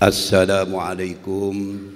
[0.00, 1.92] Assalamualaikum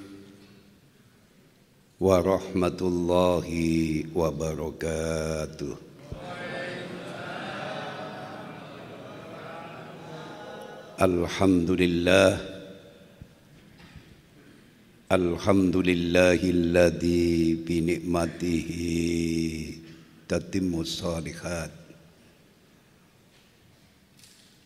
[1.96, 5.72] warahmatullahi wabarakatuh.
[11.00, 12.44] Alhamdulillah
[15.08, 19.00] Alhamdulillahilladzi bi ni'matihi
[20.28, 21.83] tatimmu shalihat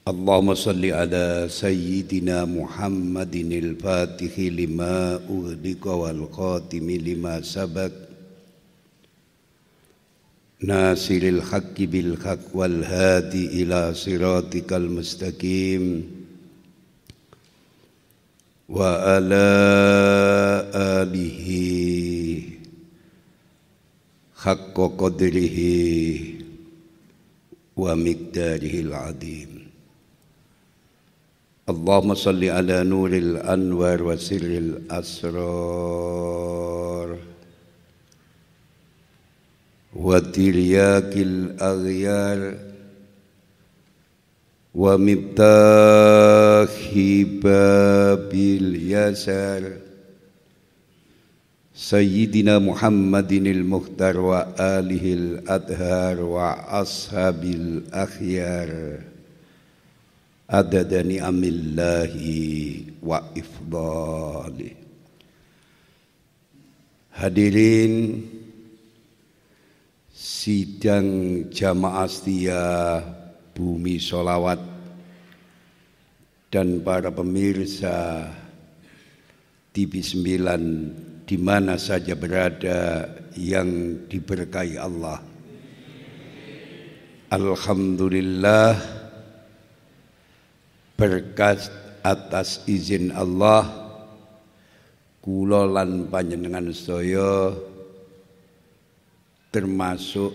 [0.08, 7.91] اللهم صل على سيدنا محمد الفاتح لما أغلق والخاتم لما سبق
[10.63, 16.04] ناصر الحق بالحق والهادي إلى صراطك المستقيم
[18.70, 19.48] وعلى
[20.76, 21.48] آله
[24.36, 25.59] حق قدره
[27.77, 29.57] ومقداره العظيم
[31.69, 35.59] اللهم صل على نور الأنوار وسر الأسرار.
[39.97, 42.55] وترياك الأغيار
[44.75, 45.52] ومفتاح
[47.43, 49.73] باب اليسار.
[51.75, 58.99] سيدنا محمد المختار وآله الأطهار وأصحاب الأخيار.
[60.49, 62.41] Adada ni'amillahi
[63.04, 64.88] wa ifdali
[67.19, 68.22] Hadirin
[70.15, 71.06] sidang
[71.50, 72.62] jamaah setia
[73.59, 74.62] bumi solawat
[76.47, 78.22] dan para pemirsa
[79.75, 85.19] TV 9 di mana saja berada yang diberkahi Allah.
[87.34, 88.97] Alhamdulillah
[90.98, 91.70] berkat
[92.03, 93.62] atas izin Allah
[95.22, 95.70] kula
[96.10, 97.54] panjenengan sedaya
[99.54, 100.34] termasuk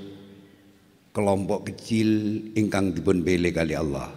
[1.12, 4.08] kelompok kecil ingkang dipun pilih kali Allah.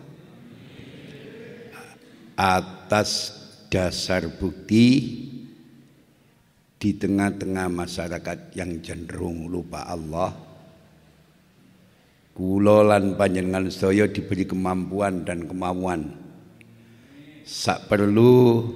[2.39, 3.35] Atas
[3.67, 4.87] dasar bukti
[6.79, 10.31] di tengah-tengah masyarakat yang cenderung lupa Allah
[12.39, 12.87] kula
[13.19, 16.26] panjenengan sedaya diberi kemampuan dan kemauan
[17.47, 18.67] sak perlu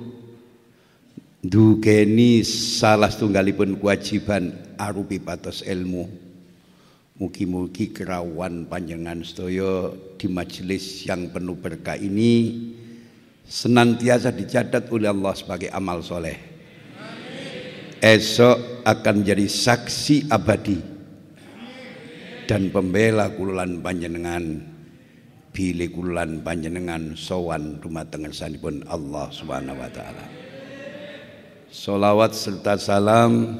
[1.43, 6.07] dukeni salah setunggalipun kewajiban arupi patos ilmu.
[7.21, 12.57] Mugi-mugi kerawan panjangan sedaya di majelis yang penuh berkah ini
[13.45, 16.39] senantiasa dicatat oleh Allah sebagai amal soleh.
[18.01, 20.81] Esok akan menjadi saksi abadi
[22.49, 24.65] dan pembela kululan panjenengan
[25.51, 30.25] bilih kulan panjenengan sowan dumateng ngersanipun Allah Subhanahu wa taala.
[31.71, 33.55] Salawat serta salam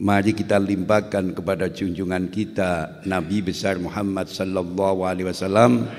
[0.00, 5.90] mari kita limpahkan kepada junjungan kita Nabi besar Muhammad sallallahu alaihi wasallam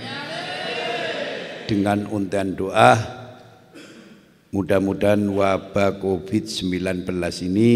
[1.70, 2.98] dengan untayan doa
[4.52, 7.08] mudah-mudahan wabah Covid-19
[7.48, 7.74] ini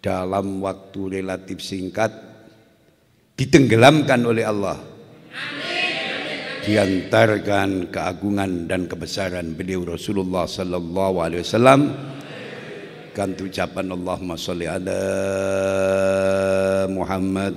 [0.00, 2.29] dalam waktu relatif singkat
[3.40, 4.76] ditenggelamkan oleh Allah.
[6.60, 11.88] Diantarkan keagungan dan kebesaran beliau Rasulullah sallallahu alaihi wasallam
[13.16, 15.00] kan ucapan Allahumma sholli ala
[16.92, 17.56] Muhammad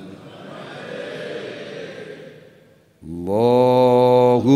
[3.04, 4.48] Allahumma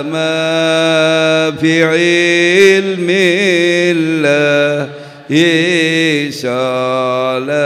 [0.09, 4.89] ما في علم الله
[6.31, 7.57] صلاة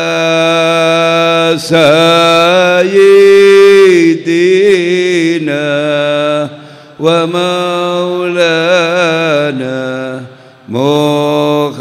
[4.41, 5.61] سيدنا
[7.01, 8.41] ومولانا
[10.69, 11.81] محمد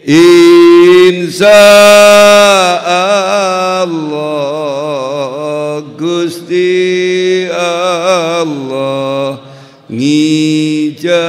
[0.08, 1.52] Insya
[2.88, 4.24] Allah
[6.00, 9.44] Gusti Allah
[9.92, 11.28] ngijabai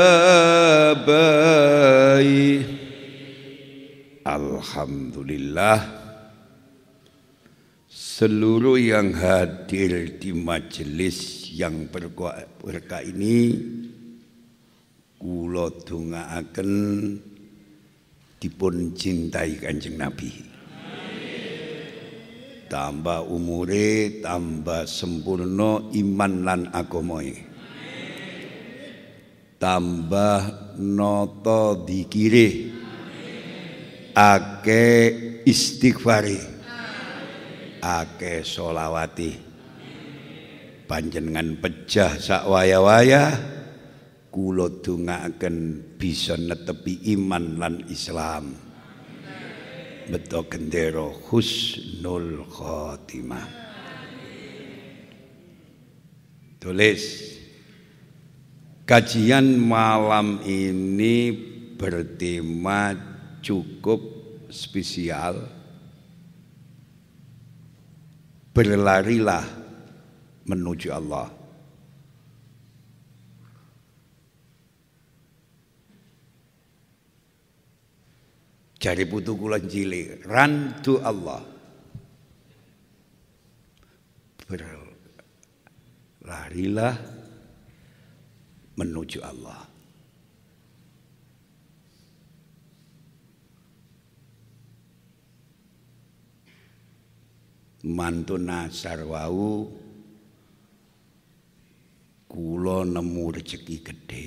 [4.22, 5.48] Alhamdulillah
[7.90, 13.58] seluruh yang hadir di majelis yang berkah ini
[15.19, 16.70] kula dongaaken
[18.38, 20.31] dipun cintai Kanjeng Nabi.
[22.69, 27.34] Tambah umure, tambah sempurna iman lan agamoe.
[29.58, 30.40] Tambah
[30.78, 32.70] noto dikire
[34.14, 34.87] ake
[35.49, 36.61] istighfari.
[37.81, 39.33] Ake solawati
[40.85, 43.33] panjenengan pejah sak waya-waya
[44.29, 45.56] kula dongaaken
[45.97, 48.56] bisa netepi iman lan Islam.
[50.09, 53.47] Beto gendera husnul khotimah.
[56.59, 57.02] Tulis
[58.83, 61.31] kajian malam ini
[61.78, 62.99] bertema
[63.38, 64.17] cukup
[64.49, 65.45] spesial
[68.52, 69.45] berlarilah
[70.49, 71.38] menuju Allah
[78.78, 81.43] Jari putu kula cilik, run to Allah.
[86.23, 86.95] Berlarilah
[88.78, 89.67] menuju Allah.
[97.88, 99.64] mantuna sarwau
[102.28, 104.26] kula nemu rejeki gedhe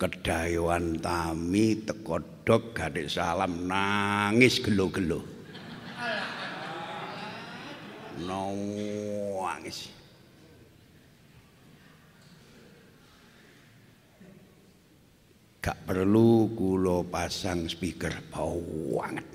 [0.00, 5.22] kedayoan tami teko dok gadek salam nangis gelo-gelo
[8.26, 9.94] nangis -gelo.
[9.94, 9.99] no,
[15.60, 19.28] gak perlu kulo pasang speaker banget.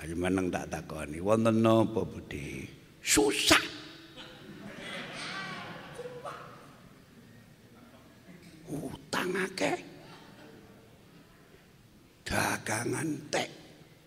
[0.00, 1.22] Ayo meneng tak takoni.
[1.22, 2.66] Wonten napa Budi?
[2.98, 3.60] Susah.
[8.70, 9.78] Utang akeh.
[12.26, 13.50] Dagangan tek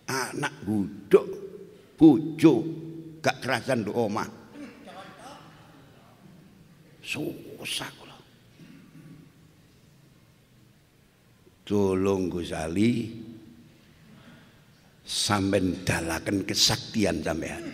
[0.08, 1.26] anak budok
[1.94, 2.54] bojo
[3.24, 4.43] gak kerasan do omah
[7.04, 8.16] Susah kula.
[11.68, 13.12] Tolong Gus Ali
[15.04, 17.64] sampean dalaken kesaktian sampean.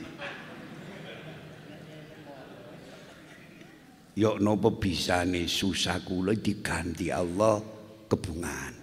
[4.18, 7.62] Yok nopo bisa nih susah kula diganti Allah
[8.10, 8.75] kebungan.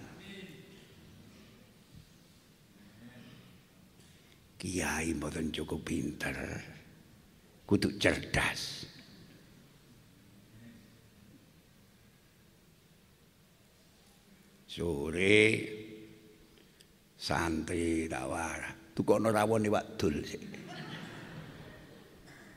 [4.58, 6.34] Kiai mboten cukup pinter.
[7.68, 8.77] Kudu cerdas.
[14.78, 15.42] Sore
[17.18, 18.78] santri tawar.
[18.94, 20.42] Tukono rawon iwak dul sik.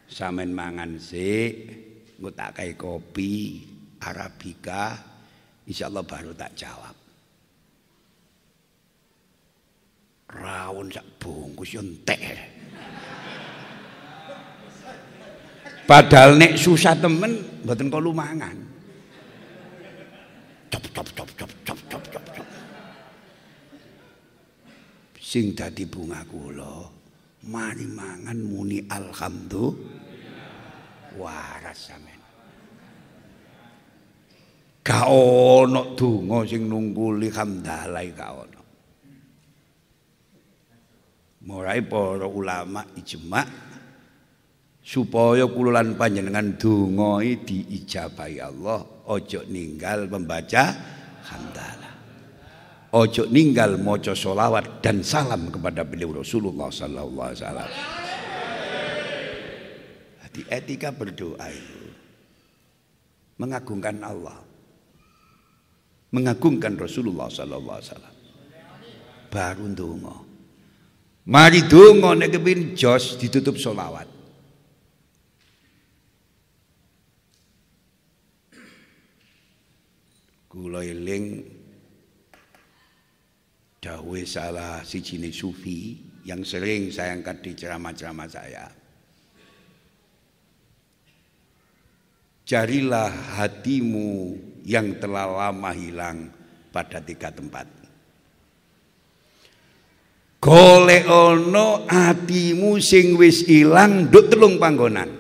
[0.06, 1.54] Samen mangan sik,
[2.22, 3.66] engko tak kai kopi
[4.06, 5.01] Arabica,
[5.66, 7.01] insyaallah baru tak jawab.
[10.32, 12.24] rawon sak bungkus yo entek.
[15.84, 17.36] Padahal nek susah temen
[17.68, 18.71] mboten kok lumangan.
[25.22, 26.92] Sing dadi bunga kula
[27.48, 30.00] mari mangan muni alhamdulillah.
[31.20, 32.20] Waras sampean.
[34.82, 38.62] Gak ono donga sing nungkuli hamdalah gak ono.
[41.42, 43.71] mulai para ulama ijma
[44.82, 50.74] supaya kula lan panjenengan dongoi diijabahi Allah ojo ninggal membaca
[51.22, 51.94] hamdalah
[52.98, 57.78] ojo ninggal maca solawat dan salam kepada beliau Rasulullah sallallahu alaihi
[60.32, 61.82] di etika berdoa itu
[63.38, 64.42] mengagungkan Allah
[66.10, 68.20] mengagungkan Rasulullah sallallahu alaihi
[69.30, 70.16] baru ndonga
[71.22, 72.34] Mari donga nek
[72.74, 74.21] jos ditutup solawat.
[80.51, 81.48] Kula eling
[83.79, 85.96] dawuh salah siji sufi
[86.27, 88.67] yang sering saya angkat di ceramah-ceramah saya.
[92.43, 94.36] Carilah hatimu
[94.67, 96.27] yang telah lama hilang
[96.75, 97.81] pada tiga tempat.
[100.41, 105.13] golek ana atimu sing wis ilang nduk telung panggonan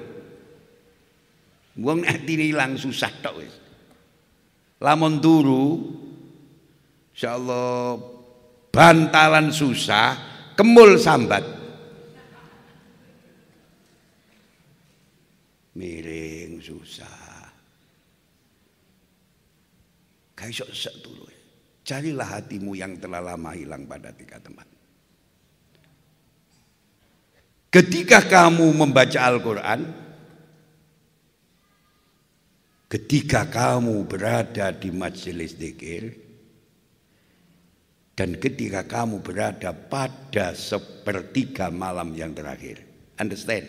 [1.77, 3.53] wong atine ilang susah tok wis
[4.81, 5.65] lamun turu
[7.13, 8.01] insyaallah
[8.73, 10.17] bantalan susah
[10.57, 11.61] kemul sambat.
[15.71, 17.47] Miring susah.
[20.35, 21.25] Kayak sok dulu
[21.85, 24.65] carilah hatimu yang telah lama hilang pada tiga tempat
[27.71, 29.87] Ketika kamu membaca Al-Quran,
[32.91, 36.11] ketika kamu berada di majelis dikir,
[38.19, 42.83] dan ketika kamu berada pada sepertiga malam yang terakhir.
[43.15, 43.65] Understand?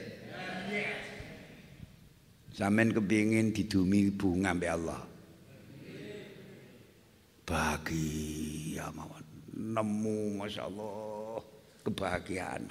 [2.52, 5.02] Samen kepingin didumi bunga sampai Allah.
[7.48, 9.24] Bahagia mawon.
[9.56, 11.40] Nemu Masya Allah
[11.80, 12.68] kebahagiaan.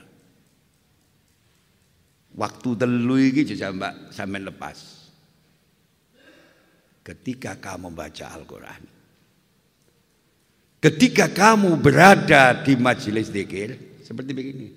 [2.37, 5.00] Waktu telu iki mbak sampean lepas.
[7.01, 8.83] Ketika kamu baca Al-Qur'an.
[10.81, 14.67] Ketika kamu berada di majelis zikir seperti begini.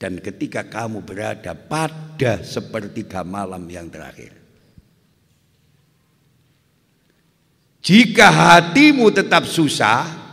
[0.00, 4.32] Dan ketika kamu berada pada sepertiga malam yang terakhir.
[7.84, 10.30] Jika hatimu tetap susah,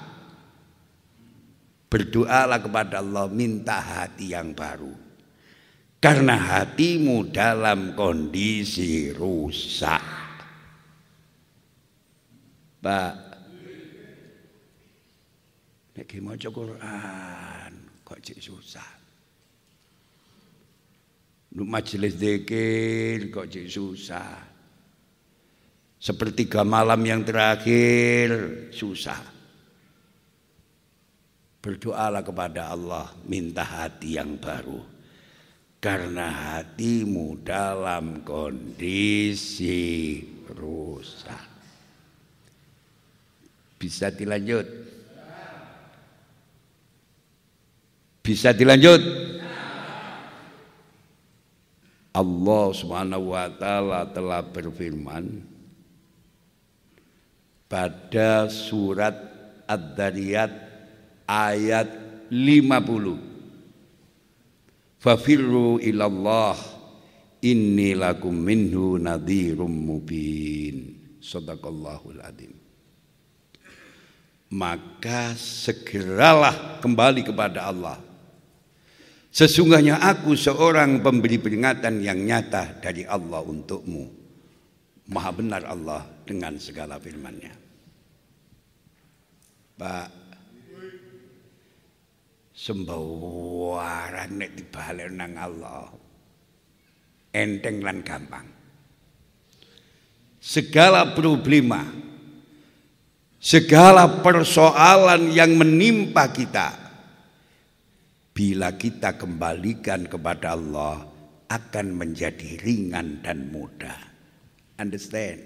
[1.88, 5.07] Berdoalah kepada Allah minta hati yang baru.
[6.08, 10.00] Karena hatimu dalam kondisi rusak.
[12.80, 13.16] Pak.
[16.00, 17.72] Nek maca Quran
[18.08, 18.92] kok cek susah.
[21.60, 24.32] Lu majelis zikir kok cek susah.
[26.00, 28.32] Sepertiga malam yang terakhir
[28.72, 29.20] susah.
[31.60, 34.97] Berdoalah kepada Allah, minta hati yang baru.
[35.78, 40.20] Karena hatimu dalam kondisi
[40.50, 41.46] rusak.
[43.78, 44.66] Bisa dilanjut?
[48.26, 49.02] Bisa dilanjut?
[52.18, 55.46] Allah Subhanahu wa taala telah berfirman
[57.70, 59.14] pada surat
[59.70, 60.50] Ad-Dariyat
[61.30, 61.86] ayat
[62.34, 63.37] 50
[65.08, 66.60] Fafirru ilallah
[67.40, 72.52] inni lakum minhu nadhirum mubin sadaqallahul adzim
[74.52, 78.04] maka segeralah kembali kepada Allah
[79.32, 84.10] Sesungguhnya aku seorang pemberi peringatan yang nyata dari Allah untukmu.
[85.14, 87.54] Maha benar Allah dengan segala firman-Nya.
[89.78, 90.27] Pak
[92.58, 95.86] sembawaran nek dibalik nang Allah.
[97.30, 98.50] Enteng lan gampang.
[100.42, 101.86] Segala problema,
[103.38, 106.74] segala persoalan yang menimpa kita,
[108.34, 111.06] bila kita kembalikan kepada Allah
[111.46, 114.02] akan menjadi ringan dan mudah.
[114.82, 115.46] Understand?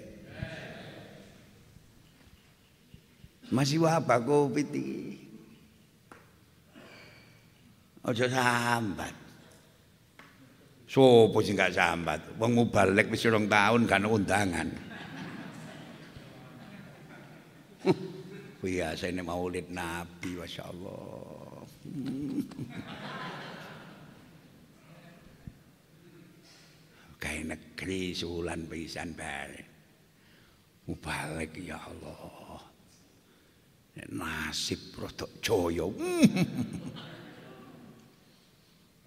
[3.52, 4.48] Masih apa kau?
[8.02, 9.14] Ojo sambat.
[10.90, 12.34] Sopo sing gak sambat?
[12.34, 14.66] Wong mubalek wis rong tahun kan undangan.
[18.62, 21.62] Biasa ini maulid Nabi, Masya Allah.
[27.22, 29.62] Kayak negeri sulan pisan bare.
[30.90, 32.66] Mubalek ya Allah.
[34.10, 35.94] Nasib rodok joyo.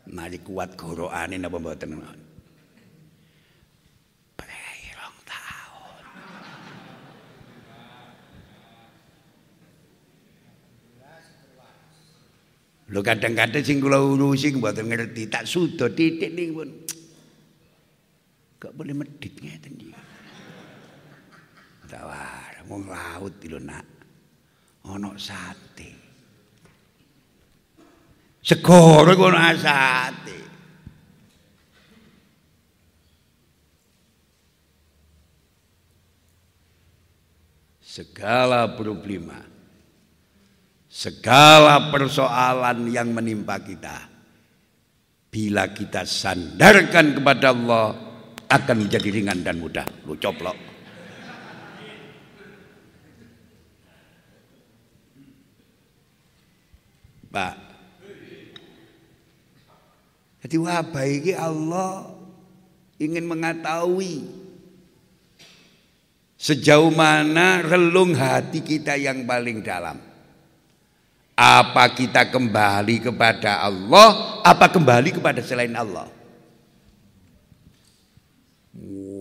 [0.05, 1.97] Nari kuat goroane napa mboten?
[4.38, 6.03] Pirang tahun.
[12.93, 16.69] Lho kadang-kadang sing kula urusi mboten ngerti, tak sudo titik ning pun.
[18.62, 19.89] Gak boleh medit ngeten iki.
[21.89, 23.85] Tawar, wong laut lho nak.
[24.85, 26.04] Ana sate.
[28.46, 30.38] Segoro iku ana sate.
[37.81, 39.42] Segala problema,
[40.86, 44.14] segala persoalan yang menimpa kita,
[45.34, 47.98] bila kita sandarkan kepada Allah
[48.46, 49.88] akan menjadi ringan dan mudah.
[50.05, 50.60] Lu coplok.
[57.31, 57.64] Pak,
[60.46, 62.05] jadi wabah ini Allah
[63.01, 64.29] ingin mengetahui
[66.38, 69.98] sejauh mana relung hati kita yang paling dalam.
[71.34, 76.14] Apa kita kembali kepada Allah, apa kembali kepada selain Allah?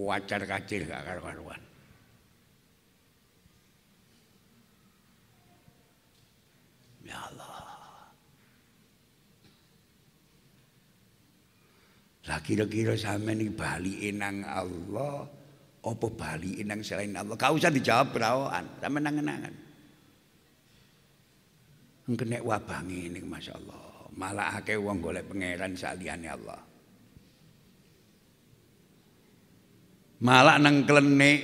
[0.05, 1.64] Wajar kacil gak karuan.
[12.45, 15.25] Kira-kira sampean iki bali nang Allah
[15.85, 17.41] apa bali nang selain Allah?
[17.41, 19.55] Gak usah dijawab perawan, sampean nangen-nangen.
[22.05, 23.85] Kena wabah ngene Masya Allah.
[24.15, 26.61] Malah akeh wong golek pangeran saliyane Allah.
[30.21, 31.41] Malah nang klenik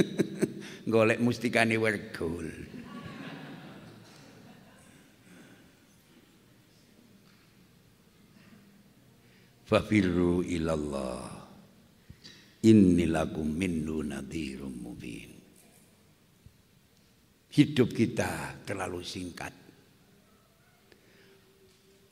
[0.94, 2.73] golek mustikane wergul.
[9.74, 11.26] Fafirru ilallah.
[12.62, 15.34] Inni lakum minnu nadhirum mubin.
[17.50, 19.50] Hidup kita terlalu singkat.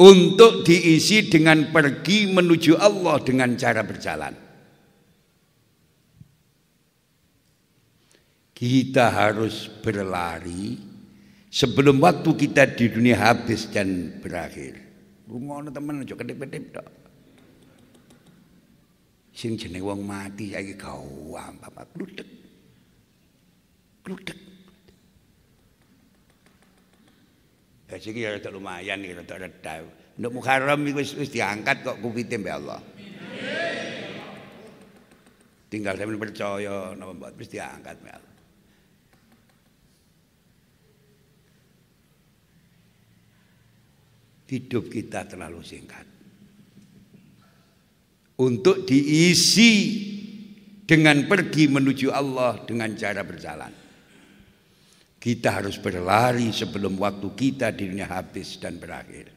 [0.03, 4.35] Untuk diisi dengan pergi menuju Allah dengan cara berjalan.
[8.51, 10.90] Kita harus berlari
[11.53, 14.81] Sebelum waktu kita di dunia habis dan berakhir.
[15.29, 17.01] Rungono teman aja kedip-kedip dok
[19.33, 21.88] sing jeneng wong mati saiki gawam bapak.
[21.97, 22.29] Kludek
[24.05, 24.38] kludek
[27.92, 29.73] ya sing ya rada lumayan iki rada reda.
[30.16, 32.81] Nduk Muharram wis wis diangkat kok kupite mbek Allah.
[35.73, 38.33] Tinggal sampeyan percaya napa mbok wis diangkat mbek Allah.
[44.53, 46.12] Hidup kita terlalu singkat
[48.42, 50.02] untuk diisi
[50.83, 53.70] dengan pergi menuju Allah dengan cara berjalan.
[55.22, 59.31] Kita harus berlari sebelum waktu kita di dunia habis dan berakhir.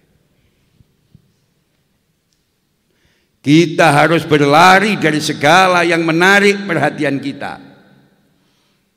[3.45, 7.61] Kita harus berlari dari segala yang menarik perhatian kita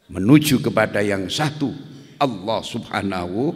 [0.08, 1.68] menuju kepada yang satu
[2.16, 3.52] Allah Subhanahu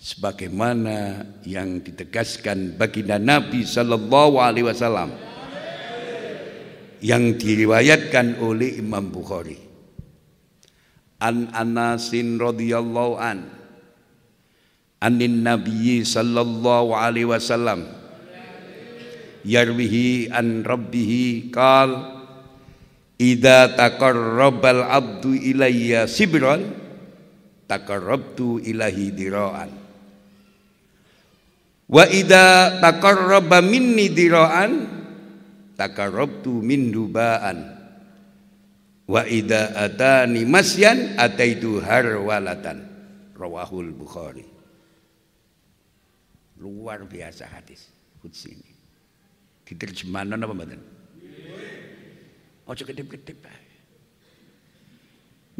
[0.00, 5.12] sebagaimana yang ditegaskan baginda Nabi sallallahu alaihi wasallam
[7.04, 9.60] yang diriwayatkan oleh Imam Bukhari.
[11.20, 13.44] An Anasin radhiyallahu an
[15.04, 17.84] anin Nabi sallallahu alaihi wasallam
[19.44, 22.20] yarwihi an rabbihi qal
[23.20, 26.72] idza taqarrabal abdu ilayya sibran
[27.68, 29.79] taqarrabtu ilahi diraan
[31.90, 34.72] wa idza taqarraba minni diraan
[35.74, 37.82] takarrabtu min dubaan.
[39.10, 42.86] Wa idza atani masyan ataitu harwalatan.
[43.34, 44.46] Rawahul bukhari.
[46.62, 47.90] Luar biasa hadis
[48.22, 48.72] qudsi ini.
[49.66, 50.80] Diterjemahkan apa mboten
[52.70, 53.42] ojo kedip-kedip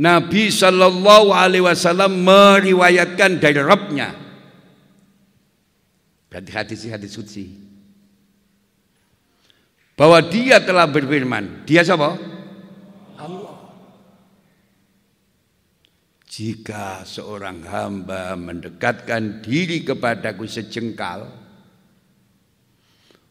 [0.00, 4.29] Nabi Shallallahu Alaihi Wasallam meriwayatkan dari Rabbnya.
[6.30, 7.70] Berarti hadis hadis suci
[9.98, 11.66] bahwa dia telah berfirman.
[11.68, 12.16] Dia siapa?
[13.20, 13.58] Allah.
[16.30, 21.28] Jika seorang hamba mendekatkan diri kepadaku sejengkal,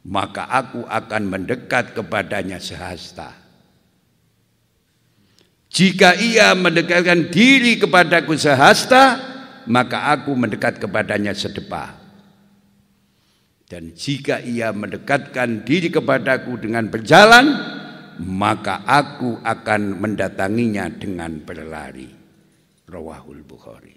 [0.06, 3.34] maka aku akan mendekat kepadanya sehasta.
[5.72, 9.22] Jika ia mendekatkan diri kepadaku sehasta,
[9.70, 11.99] maka aku mendekat kepadanya sedepah.
[13.70, 17.54] Dan jika ia mendekatkan diri kepadaku dengan berjalan,
[18.18, 22.10] maka aku akan mendatanginya dengan berlari.
[22.90, 23.94] Rawahul Bukhari.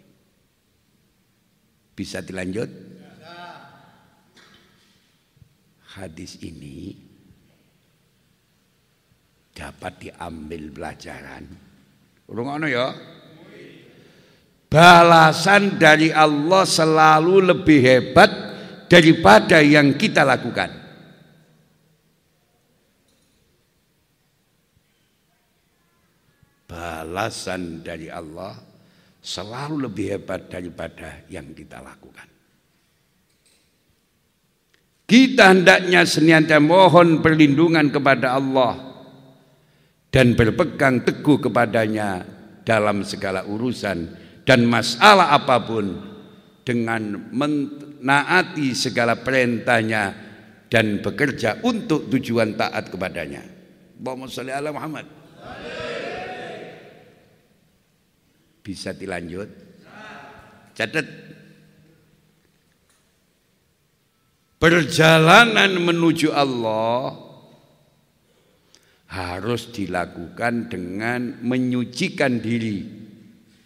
[1.97, 2.69] Bisa dilanjut?
[5.97, 6.93] Hadis ini
[9.57, 11.45] dapat diambil pelajaran.
[12.29, 12.93] Rungono ya.
[14.73, 18.42] Balasan dari Allah selalu lebih hebat
[18.93, 20.69] daripada yang kita lakukan.
[26.69, 28.53] Balasan dari Allah
[29.25, 32.29] selalu lebih hebat daripada yang kita lakukan.
[35.09, 38.77] Kita hendaknya senantiasa mohon perlindungan kepada Allah
[40.13, 42.25] dan berpegang teguh kepadanya
[42.65, 44.09] dalam segala urusan
[44.49, 46.01] dan masalah apa pun
[46.65, 47.29] dengan
[48.03, 50.11] menaati segala perintahnya
[50.67, 53.47] dan bekerja untuk tujuan taat kepadanya.
[54.03, 55.07] Allahumma sholli ala Muhammad.
[58.63, 59.47] Bisa dilanjut?
[60.75, 61.07] Catat.
[64.59, 67.19] Perjalanan menuju Allah
[69.11, 72.87] harus dilakukan dengan menyucikan diri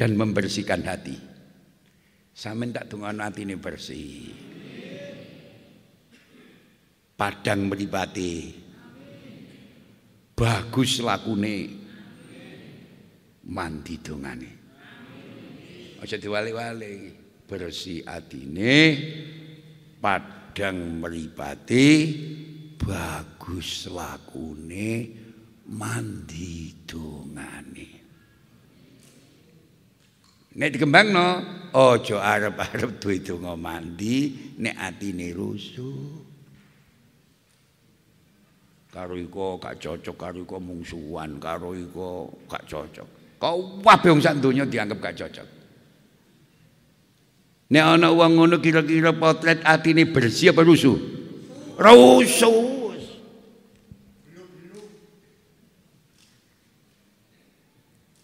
[0.01, 1.26] dan membersihkan hati.
[2.37, 4.29] Sampeyan tak nanti ini bersih.
[7.17, 8.53] Padang meripati.
[10.37, 11.57] Bagus lakune.
[13.49, 14.53] Mandi dongane.
[16.05, 17.17] Aja diwali-wali.
[17.49, 18.77] Bersih atine.
[19.97, 21.89] Padang meripati.
[22.77, 24.93] Bagus lakune.
[25.73, 27.96] Mandi dongane.
[30.57, 31.29] Nek dikembangno
[31.77, 36.25] aja arep-arep duwe donga mandi nek atine rusuh.
[38.89, 43.09] Karo iko gak cocok, karo iko mungsuhan, karo iko gak cocok.
[43.37, 45.49] Kau wong sak donya dianggap gak cocok.
[47.77, 50.97] Nek ana wong ngono kira-kira potret atine bersih apa rusuh?
[51.77, 52.73] Rusuh.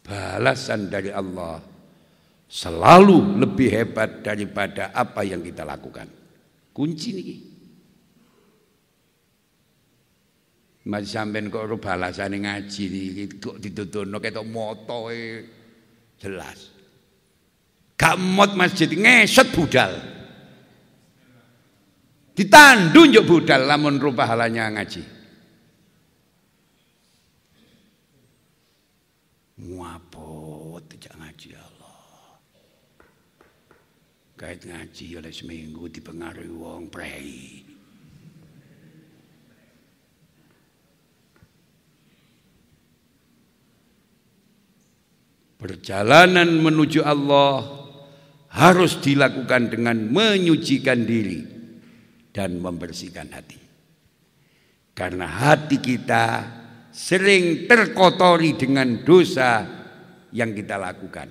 [0.09, 1.72] Balasan dari Allah
[2.53, 6.05] selalu lebih hebat daripada apa yang kita lakukan.
[6.77, 7.41] Kunci nih.
[10.83, 15.47] Mas sampean kok ora balasane ngaji iki kok dituturno ketok motoe
[16.21, 16.75] jelas.
[17.97, 19.95] Gak mot masjid ngeset budal.
[22.35, 25.03] Ditandu njuk budal lamun rupa halanya ngaji.
[29.63, 31.63] Ngapot tidak ngaji
[34.43, 37.63] Kait ngaji oleh seminggu dipengaruhi wong prei.
[45.63, 47.87] Perjalanan menuju Allah
[48.51, 51.47] harus dilakukan dengan menyucikan diri
[52.35, 53.63] dan membersihkan hati.
[54.91, 56.27] Karena hati kita
[56.91, 59.63] sering terkotori dengan dosa
[60.35, 61.31] yang kita lakukan.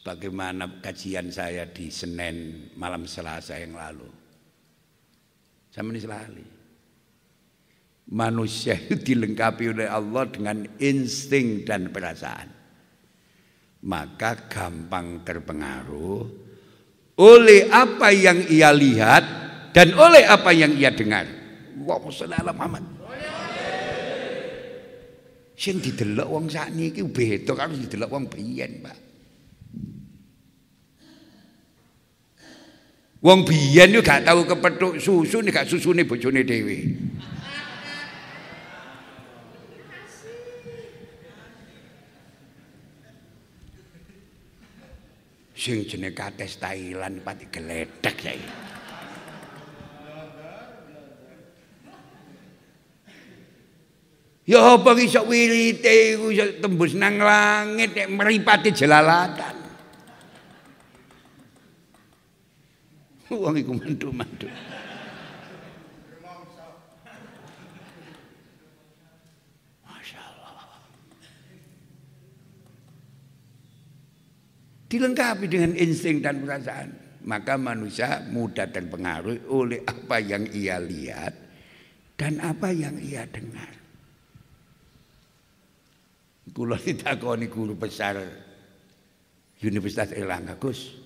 [0.00, 4.08] Sebagaimana kajian saya di Senin malam Selasa yang lalu.
[5.68, 6.44] Sama ini selalu.
[8.16, 12.48] Manusia itu dilengkapi oleh Allah dengan insting dan perasaan.
[13.84, 16.20] Maka gampang terpengaruh
[17.20, 19.24] oleh apa yang ia lihat
[19.76, 21.28] dan oleh apa yang ia dengar.
[21.76, 22.84] Allahumma sholli ala Muhammad.
[25.60, 29.09] Sing didelok wong sakniki beda karo didelok wong biyen, Pak.
[33.20, 36.78] Wong biyen yo gak tahu kepethuk susu nek gak susune bojone dhewe.
[45.52, 48.32] Sing jenenge kates Thailand pati geledek ya.
[54.48, 56.32] Ya apa iso wirite iku
[56.64, 59.59] tembus nang langit nek mripate jelalatan.
[63.38, 64.26] Wong iku Allah.
[74.90, 76.90] Dilengkapi dengan insting dan perasaan.
[77.20, 81.36] Maka manusia mudah terpengaruh oleh apa yang ia lihat
[82.18, 83.70] dan apa yang ia dengar.
[86.50, 88.18] Kula ditakoni guru besar
[89.62, 90.99] Universitas Erlangga Gus.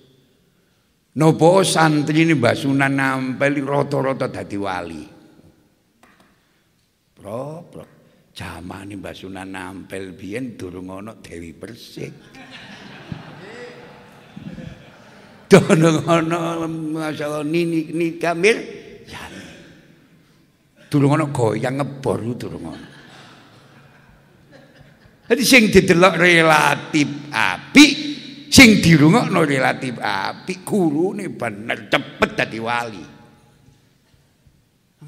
[1.15, 5.03] Nopo santri ini Mbak Sunan nampel rata-rata dadi wali.
[7.15, 7.85] Bro, bro.
[8.35, 12.11] Jamane Mbak Sunan nampel biyen durung ana Dewi Persik.
[15.47, 18.57] Durung ana masalah nini ni Kamil.
[19.07, 19.23] Ya.
[20.91, 22.91] Durung ana goyang ngebor durung ana.
[25.31, 28.04] Jadi sing didelok relatif apik
[28.55, 33.03] Sing dirungokno relatif apik, gurune bener cepet dadi wali.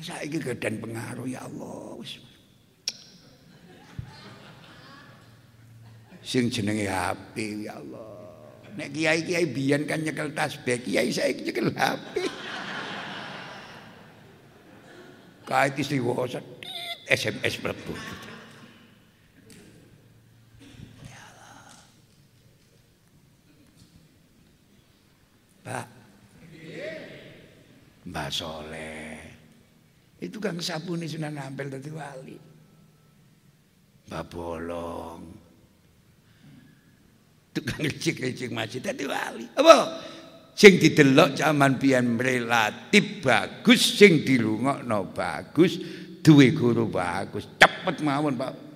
[0.03, 2.19] Saiki kedan pengaruh ya Allah wis.
[6.19, 8.19] Sing jenenge HP ya Allah.
[8.75, 12.27] Nek kiai-kiai biyen kan nyekel tasbih, kiai saiki nyekel HP.
[15.47, 16.27] Kait istiwa
[17.07, 17.95] SMS mlebu.
[25.67, 25.87] Pak.
[28.07, 29.19] Mbak Soleh.
[30.23, 32.37] Itu kan sabuni Sunan Ampel tadi wali.
[34.07, 35.21] Mbak Bolong.
[37.51, 39.43] Tukang licik-licik masjid tadi wali.
[39.59, 39.75] Apa?
[40.55, 45.77] Sing didelok zaman biyen relatif bagus, sing dirungokno bagus,
[46.23, 47.45] duwe guru bagus.
[47.59, 48.66] Cepet mawon, Pak.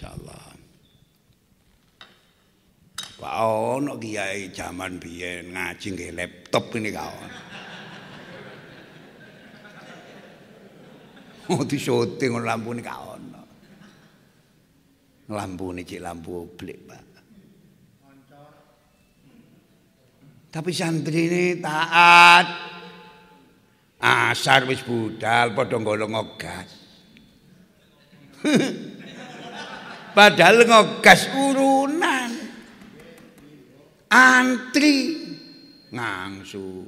[0.00, 0.48] Insyaallah.
[3.20, 7.32] Pak ono kiai zaman biyen ngaji nggih laptop ini kawan.
[11.50, 13.22] Oh di syuting lampu ini kawan.
[15.36, 17.04] Lampu ini cik lampu oblik pak.
[20.48, 22.48] Tapi santri ini taat.
[24.00, 26.70] Asar wis budal padha golong ogas.
[30.10, 32.30] Padahal ngegas urunan.
[34.10, 35.22] Antri
[35.94, 36.82] ngangsu.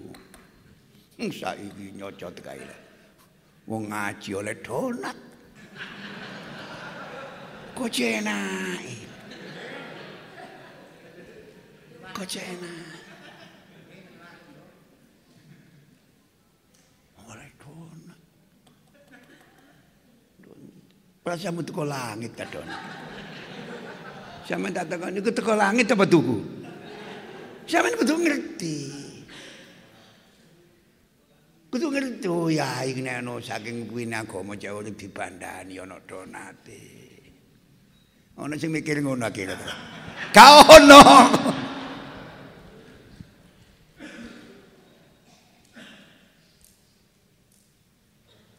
[1.23, 2.67] Saiki nyocot kae.
[3.71, 5.15] Wong ngaji oleh donat.
[7.79, 8.91] Kocenai.
[12.11, 12.91] Kocenai.
[17.23, 18.21] Oleh donat.
[21.23, 23.12] Prasamu teko langit ta donat.
[24.43, 26.39] Sama tak takon niku teko langit apa tuku?
[27.67, 28.77] Sama kudu ngerti.
[31.73, 36.85] Kudu ngerti oh ya iki nek ana saking kuwi agama Jawa dibandani ana donate.
[38.37, 39.57] Ana sing mikir ngono akhirnya.
[40.35, 41.03] Ka ono.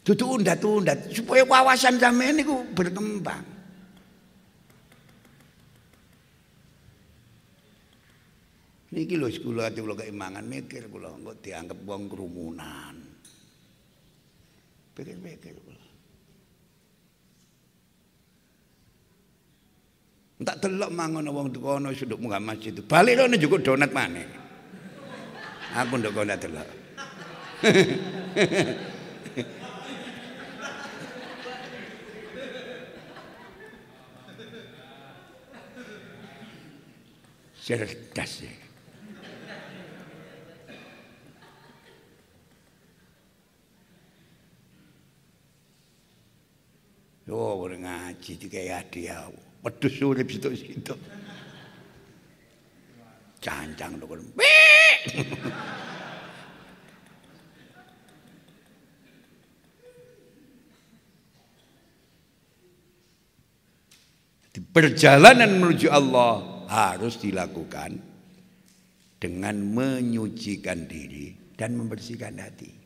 [0.04, 3.53] Dudu undat-undat supaya wawasan sampean niku berkembang.
[8.94, 12.94] Niki lho kula ati kula keimangan mikir kula kok dianggap wong kerumunan.
[14.94, 15.82] Pikir-pikir kula.
[20.46, 22.78] Tak delok mangono wong kono suduk munggah masjid.
[22.86, 24.30] Balik rene njukuk donat maneh.
[25.74, 26.70] Aku ndok kono delok.
[37.64, 38.64] Cerdas ya.
[47.32, 47.56] Oh,
[48.24, 49.28] ngaji kayak dia.
[49.64, 50.96] Pedus urip situ-situ.
[53.44, 54.24] Cancang to kon.
[64.74, 68.00] Perjalanan menuju Allah harus dilakukan
[69.20, 72.83] dengan menyucikan diri dan membersihkan hati.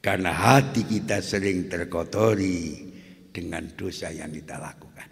[0.00, 2.88] Karena hati kita sering terkotori
[3.28, 5.08] dengan dosa yang kita lakukan.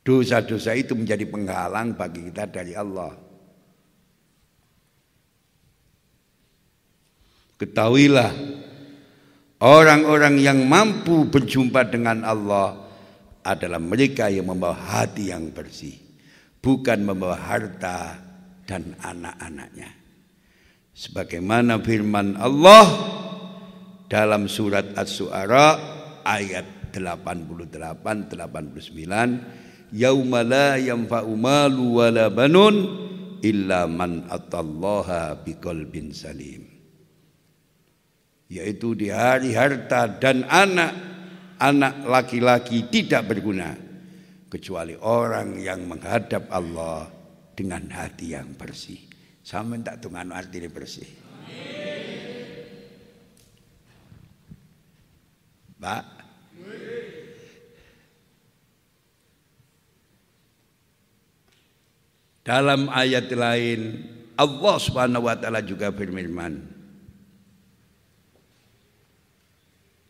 [0.00, 3.12] Dosa-dosa itu menjadi penghalang bagi kita dari Allah.
[7.60, 8.32] Ketahuilah
[9.60, 12.88] orang-orang yang mampu berjumpa dengan Allah
[13.44, 16.00] adalah mereka yang membawa hati yang bersih,
[16.64, 18.16] bukan membawa harta
[18.64, 19.99] dan anak-anaknya.
[21.00, 22.84] Sebagaimana firman Allah
[24.04, 25.80] dalam surat As-Su'ara
[26.28, 32.76] ayat 88 89 yauma la yanfa'u malu wala banun
[33.40, 36.68] illa man atallaha biqalbin salim
[38.52, 40.92] yaitu di hari harta dan anak
[41.56, 43.72] anak laki-laki tidak berguna
[44.52, 47.08] kecuali orang yang menghadap Allah
[47.56, 49.09] dengan hati yang bersih.
[49.40, 51.08] Sama tak tungan arti bersih.
[55.80, 56.20] Pak,
[62.40, 64.00] Dalam ayat lain
[64.34, 66.58] Allah Subhanahu wa taala juga berfirman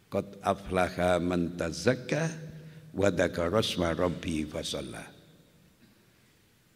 [0.08, 2.32] Qad aflaha man tazakka
[2.96, 3.60] wa dzakara
[3.92, 5.19] rabbi fasalla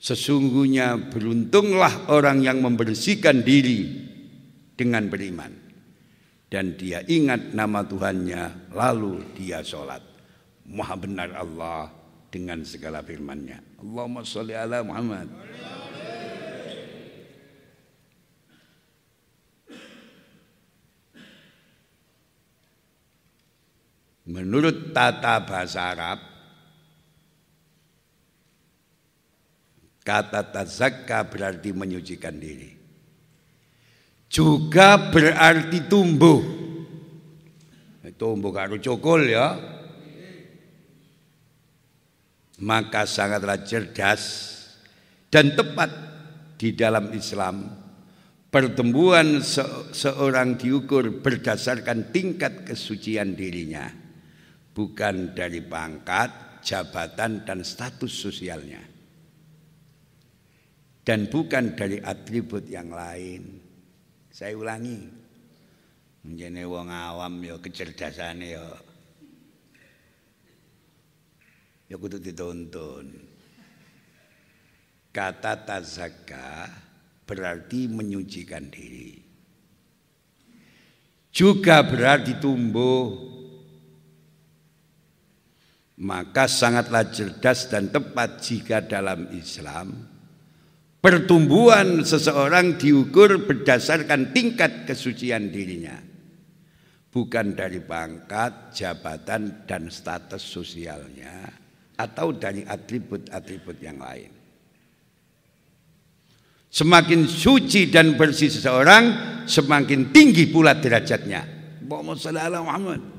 [0.05, 4.05] Sesungguhnya beruntunglah orang yang membersihkan diri
[4.77, 5.49] dengan beriman
[6.53, 10.05] dan dia ingat nama Tuhannya lalu dia sholat.
[10.69, 11.89] Maha benar Allah
[12.29, 13.81] dengan segala firman-Nya.
[13.81, 15.33] Allahumma sholli ala Muhammad.
[24.29, 26.34] Menurut tata bahasa Arab,
[30.05, 32.71] kata tazakka berarti menyucikan diri.
[34.29, 36.63] Juga berarti tumbuh.
[38.15, 39.59] Tumbuh karo cokol ya,
[42.63, 44.23] maka sangatlah cerdas
[45.33, 45.91] dan tepat
[46.55, 47.75] di dalam Islam
[48.55, 53.91] pertumbuhan se seorang diukur berdasarkan tingkat kesucian dirinya
[54.71, 58.94] bukan dari pangkat, jabatan dan status sosialnya
[61.05, 63.61] dan bukan dari atribut yang lain
[64.33, 65.05] saya ulangi
[66.25, 68.65] menjadi wong awam ya kecerdasannya ya
[71.89, 73.07] ya kudu dituntun.
[75.15, 76.67] Kata tazaka
[77.23, 79.23] berarti menyucikan diri.
[81.31, 83.31] Juga berarti tumbuh.
[85.95, 89.95] Maka sangatlah cerdas dan tepat jika dalam Islam
[91.05, 96.01] pertumbuhan seseorang diukur berdasarkan tingkat kesucian dirinya.
[97.13, 101.47] Bukan dari pangkat, jabatan, dan status sosialnya
[101.95, 104.33] atau dari atribut-atribut yang lain.
[106.75, 109.05] Semakin suci dan bersih seseorang,
[109.47, 111.47] semakin tinggi pula derajatnya.
[112.67, 113.14] Muhammad.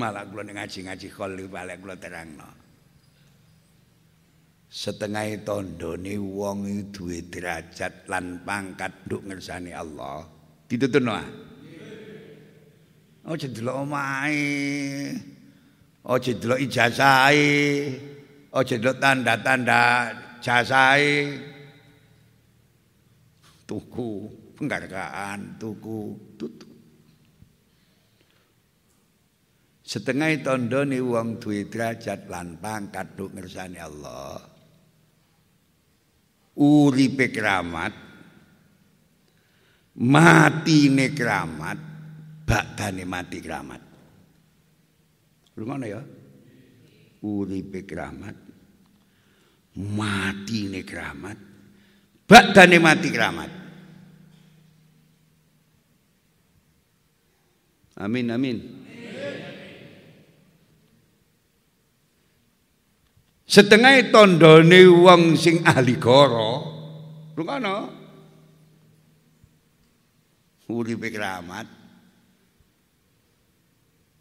[0.00, 2.48] Malah kula ngaji-ngaji khol balik kula terangno.
[4.70, 10.24] Setengah tondo ni wong duwe derajat lan pangkat nduk ngersani Allah.
[10.64, 11.28] Dituturno ah.
[13.28, 14.40] Aja delok omahe.
[16.08, 17.52] Aja delok ijazahe.
[18.56, 19.82] Aja delok tanda-tanda
[20.40, 21.36] jasahe.
[23.68, 25.98] Tuku penghargaan, tuku
[26.40, 26.69] tutu.
[29.90, 34.38] Setengah tondo nih uang duit derajat lan pangkat duk ngersani Allah.
[36.62, 37.90] Uripe keramat,
[39.98, 41.78] mati ne keramat,
[42.46, 43.82] bakdane mati keramat.
[45.58, 45.98] Lungono ya.
[47.26, 48.36] Uripe keramat.
[49.74, 51.38] Matine keramat.
[52.30, 53.50] Badane mati keramat.
[57.98, 58.58] Amin amin.
[63.50, 66.52] Setengah tondone wong sing ahli goro,
[67.34, 67.78] rungono.
[70.70, 71.66] Uripe keramat.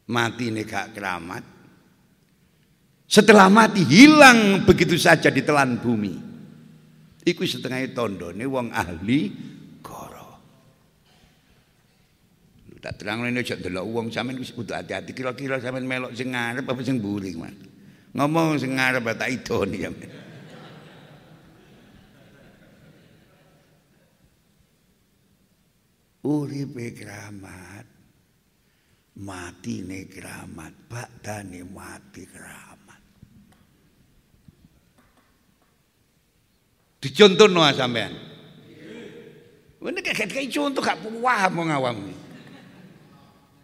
[0.09, 1.45] Matine gak keramat.
[3.05, 6.17] Setelah mati hilang begitu saja di telan bumi.
[7.21, 9.19] Iku setengah tondone wong ahli
[12.80, 16.80] Tak terang ini aja delok wong sampean kudu hati-hati kira-kira sampean melok sing ngarep apa
[16.80, 17.51] sing mburi, Mas.
[18.14, 19.91] Ngomong sing ngarep tak idoni ya.
[26.26, 27.86] Uripe keramat.
[29.20, 33.01] Matine keramat, badane mati keramat.
[37.03, 38.16] Dicontohno sampean.
[39.80, 41.97] Ini kayak contoh gak paham mau ngawam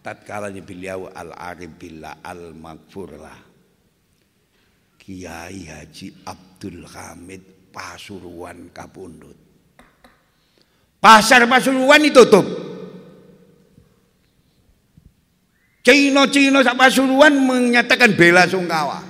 [0.06, 3.55] tatkalanya beliau al-arif billah al-maghfurlah
[5.06, 9.38] Kiai Haji Abdul Hamid Pasuruan Kapundut
[10.98, 12.42] pasar Pasuruan ditutup
[15.86, 19.06] Cino-Cino sak Pasuruan menyatakan bela sungkawa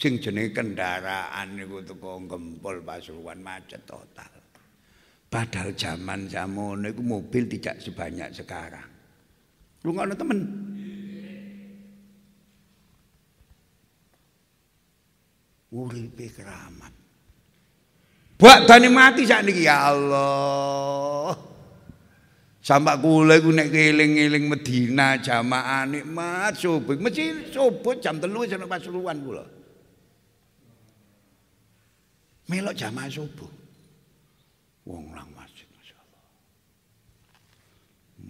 [0.00, 4.40] sing jenenge kendaraan niku teko gempol Pasuruan macet total
[5.30, 8.90] Padahal zaman zaman itu mobil tidak sebanyak sekarang.
[9.86, 10.42] Lu nggak temen?
[15.70, 16.92] Uripe keramat.
[18.40, 21.36] Buat tani mati saat ini ya Allah.
[22.60, 26.96] Sampai kula iku nek eling-eling Medina jamaah nikmat subuh.
[26.96, 29.44] Mesti subuh jam 3 wis ana Pasuruan kula.
[32.50, 33.50] Melok jamaah subuh.
[34.88, 36.24] Wong lang masjid masyaallah.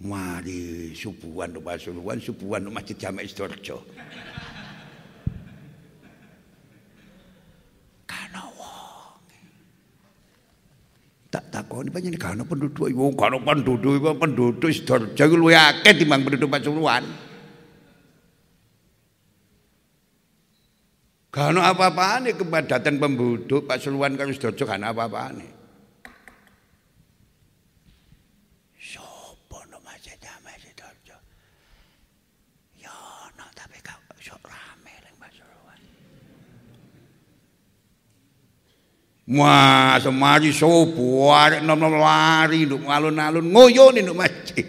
[0.05, 3.81] Mari subuhan do Pasuruan, subuhan do Masjid Jamek Sidoarjo.
[11.31, 16.51] Tak takoni panjenengan kana penduduk wong kana penduduk penduduk Sidoarjo iku luwih akeh timbang penduduk
[16.51, 17.07] Pasuruan.
[21.31, 25.60] Gak apa-apane kepadatan penduduk Pasuruan karo Sidoarjo gak apa-apane.
[39.29, 44.65] Wah, semari sopo arek nom-nom lari nduk alun-alun ngoyone nduk masjid.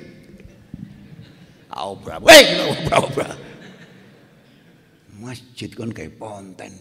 [1.73, 2.21] Obra.
[2.29, 3.29] Eh, obra obra.
[5.25, 6.77] Masjid kon kayak ponten.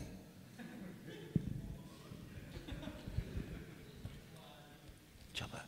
[5.32, 5.64] Coba.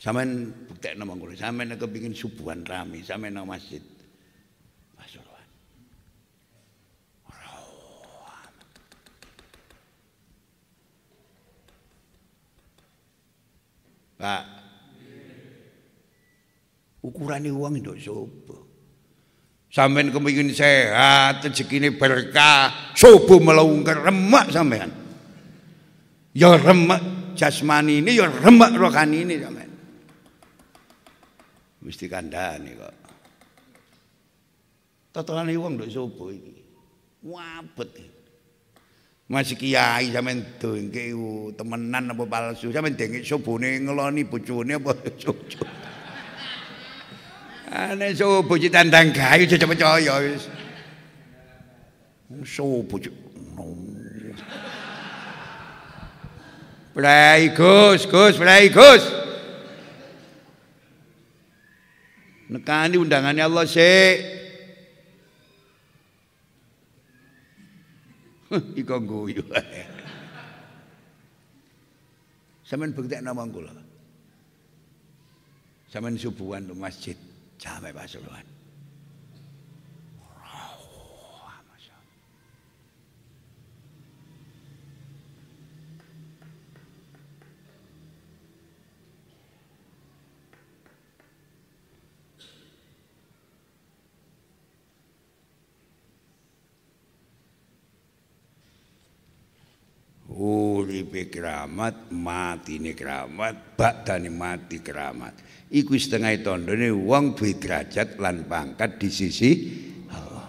[0.00, 1.28] Sampeyan buktekno monggo.
[1.36, 3.84] Sampeyan kepengin subuhan rame, sampeyan nang masjid.
[14.18, 14.44] Pak.
[17.06, 18.58] Ukurane uang nduk sapa?
[19.70, 24.90] Sampeyan kepengin sehat, rezekine berkah, subuh melungker remak sampean.
[26.34, 26.98] Ya remak
[27.38, 29.70] jasmani ini, ya remak rohani ini sampean.
[31.86, 32.94] Mesti kandhane kok.
[35.14, 36.62] Totonane wong nduk sapa iki?
[37.22, 38.17] Wabet.
[39.28, 41.12] Mas kiai sampean dengke
[41.52, 45.60] temenan apa palsu sampean dengke subune ngeloni bojone apa cucu.
[47.68, 50.48] Ane subuh ditandang gayu aja percaya wis.
[52.40, 52.96] Subuh
[56.98, 59.04] Prai Gus, Gus, Prai Gus.
[62.50, 64.37] Nekani undangannya Allah sih.
[68.80, 69.44] Iko guyu.
[72.64, 73.72] Sampeyan buktekno monggo lho.
[75.88, 77.16] Sampeyan subuhan masjid
[77.56, 78.57] Jame Pasuruan.
[100.38, 105.34] uripe keramat mati matine keramat badane mati keramat.
[105.74, 109.50] Iku setengah tondo ini uang duwe derajat lan pangkat di sisi
[110.14, 110.48] Allah.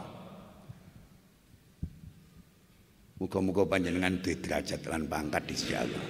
[3.18, 6.06] Muka-muka panjenengan duwe derajat lan pangkat di sisi Allah.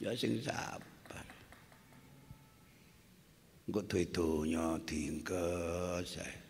[0.00, 1.26] Ya sing sabar.
[3.68, 6.47] Engko duwe donya diengkes Saya.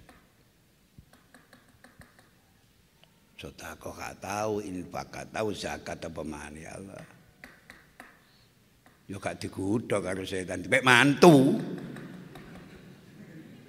[3.38, 7.02] Sotako gak tahu, infak gak tahu, zakat apa mana ya Allah.
[9.06, 11.54] Ya gak digudo karo setan, dipek mantu.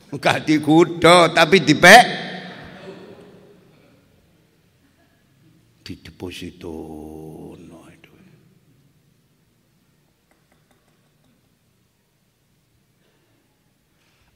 [0.10, 2.06] Gak digudo tapi dipek
[5.86, 6.74] di deposito
[7.58, 8.14] no itu.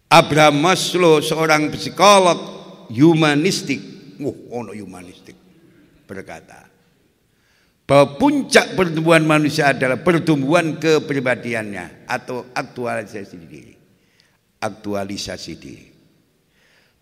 [0.10, 2.38] Abraham Maslow seorang psikolog
[2.90, 5.36] humanistik, oh, ono humanistik
[6.06, 6.74] berkata
[7.84, 13.76] bahwa puncak pertumbuhan manusia adalah pertumbuhan kepribadiannya atau aktualisasi diri.
[14.64, 15.88] Aktualisasi diri.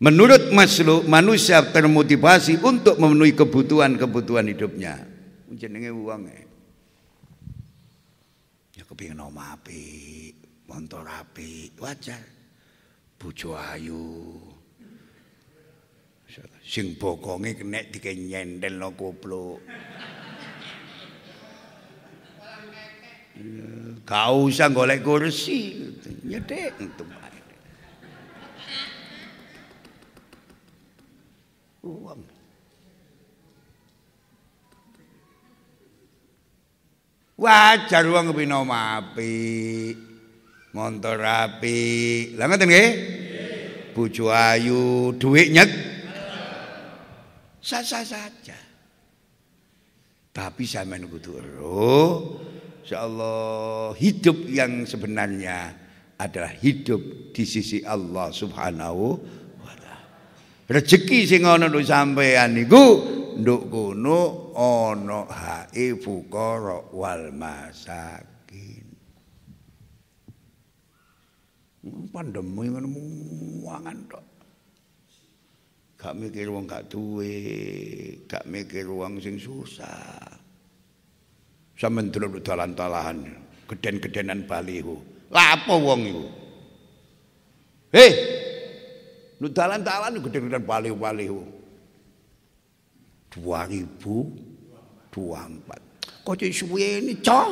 [0.02, 4.98] Menurut Maslow, manusia termotivasi untuk memenuhi kebutuhan-kebutuhan hidupnya.
[5.54, 6.42] Jenenge uang ya.
[8.82, 10.34] Ya kepingin omah api,
[10.66, 12.18] motor api, wajar.
[13.22, 14.51] Bojo ayu.
[16.62, 19.60] Sing bokonge kena dikenyendel no koplo.
[24.06, 25.90] Gak usah golek kursi.
[26.26, 27.10] Nyedek untuk
[31.82, 32.22] Uang.
[37.42, 39.34] Wajar uang kepin api.
[40.78, 41.82] Montor api.
[42.38, 42.90] Lah ngoten nggih?
[43.98, 45.70] Bojo ayu, duit nyek.
[47.62, 48.58] Sah-sah saja.
[50.32, 52.40] Tapi sampean kudu roh
[52.82, 55.72] Insyaallah hidup yang sebenarnya
[56.18, 59.06] adalah hidup di sisi Allah Subhanahu
[59.62, 60.02] wa taala.
[60.66, 62.86] Rezeki sing ana nduk sampean niku
[63.38, 68.86] nduk kono ana hae fuqara wal masakin.
[72.10, 74.31] Pandemi ngono muangan tok.
[76.02, 77.30] Gak mikir wong gak duwe,
[78.26, 80.34] gak mikir wong sing susah.
[81.78, 83.22] Sampeyan delok dalan-dalahan,
[83.70, 84.98] geden-gedenan baliho.
[85.30, 86.26] Lah apa wong iku?
[87.94, 88.18] Hei.
[89.38, 91.46] Lu dalan-dalan geden-gedenan baliho-baliho.
[93.38, 96.26] 2024.
[96.26, 97.50] Kok cek suwe ini, cok?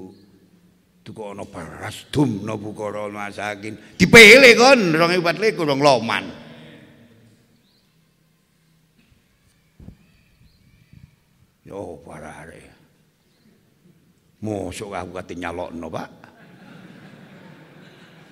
[1.06, 6.51] tuku ana beras dum no bukara masakin dipilih kon 2014 kurang loman.
[11.72, 12.68] Yo parah re.
[14.44, 16.10] Mosok aku kate nyalokno, Pak.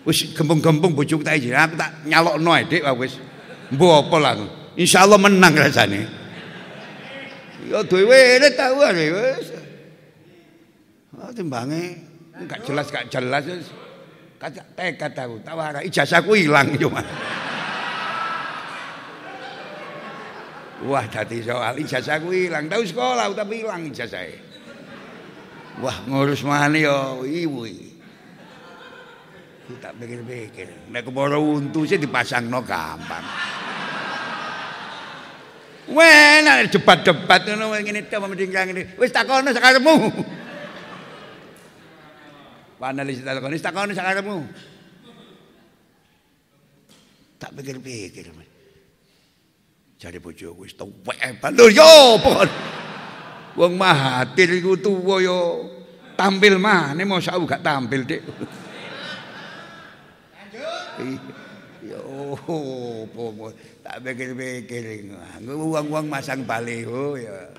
[0.03, 3.15] Wis gembung-gembung bojoku tak izin, aku tak nyalokno ae, Dik, wis.
[3.71, 4.33] Mbok apa lah.
[4.75, 6.03] Insyaallah menang rasane.
[7.71, 9.55] Ya duwe wirid tak wae wis.
[11.15, 11.95] Oh timbange
[12.35, 13.71] enggak jelas gak jelas wis.
[14.39, 16.91] Kacak tekad aku, tak ijazahku ilang yo.
[20.87, 22.71] Wah dadi soal ijazahku ilang.
[22.71, 24.39] Tahu sekolah tapi ilang ijazahnya.
[25.83, 27.67] Wah ngurus mana yo ibu.
[29.79, 30.89] Tak pikir-pikir.
[30.89, 33.21] Nek kepala untu sih dipasang no gampang.
[35.89, 38.81] Wah, nak debat-debat ngono ngene tok mending ngene.
[38.97, 39.95] Wis takono sakarepmu.
[42.77, 44.37] Panelis takono wis takono sakarepmu.
[47.37, 48.48] Tak pikir-pikir.
[49.99, 52.47] Jare bojoku wis tuwek bantul yo pon.
[53.59, 55.67] Wong mahathir iku tuwa yo
[56.15, 58.23] tampil maneh mosok gak tampil, Dik.
[61.83, 62.35] Yo,
[63.11, 63.51] pomo
[63.83, 65.11] tak pikir-pikir
[65.43, 67.51] uang-uang masang baliho ya.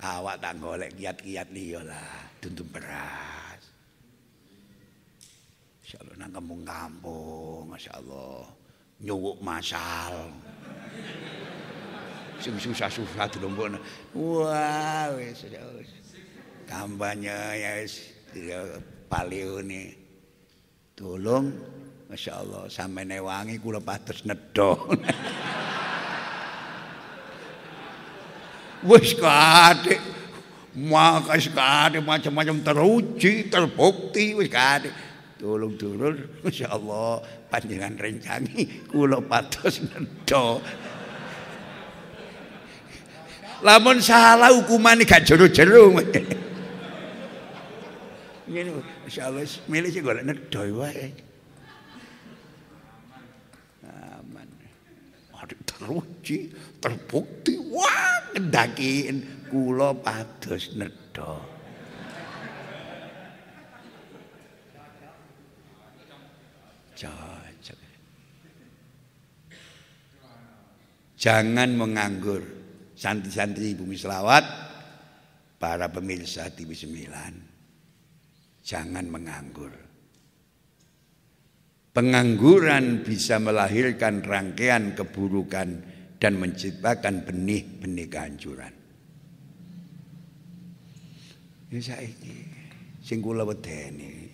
[0.00, 3.60] Awak tak golek kiat-kiat liya lah, tuntum beras.
[5.80, 8.44] Insyaallah nang kampung-kampung, masyaallah.
[9.00, 10.28] Nyuwuk masal.
[12.44, 13.80] Sing susah-susah dilombokno.
[14.12, 15.48] Wah, wis
[16.68, 18.12] kampanye ya wis
[19.08, 19.96] palione.
[20.92, 21.48] Tolong
[22.04, 24.76] Masya Allah, sampai newangi kula patus nedo.
[28.84, 29.96] Wis kadek
[30.76, 34.92] maka kadek macam-macam teruji, terbukti wis kadek.
[35.40, 40.60] Tolong turun, Masya Allah, panjangan rencangi kula patus nedo.
[43.64, 45.88] Lamun salah hukumane gak jero-jero.
[48.44, 48.76] Ngene,
[49.08, 51.08] insyaallah milih sing golek nedo wae.
[53.88, 54.44] Aman.
[55.40, 61.40] Aduh teruji, terbukti wah ngendakiin kula pados nedo.
[71.16, 72.63] Jangan menganggur.
[73.04, 74.44] Santri-santri Bumi Selawat,
[75.60, 78.64] para pemirsa TV 9.
[78.64, 79.76] Jangan menganggur.
[81.92, 85.84] Pengangguran bisa melahirkan rangkaian keburukan
[86.16, 88.72] dan menciptakan benih-benih kehancuran.
[91.68, 92.36] Ya saiki
[93.04, 94.32] sing wedeni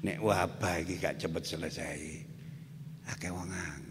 [0.00, 2.00] nek wabah iki gak cepet selesai.
[3.12, 3.83] Akeh wong.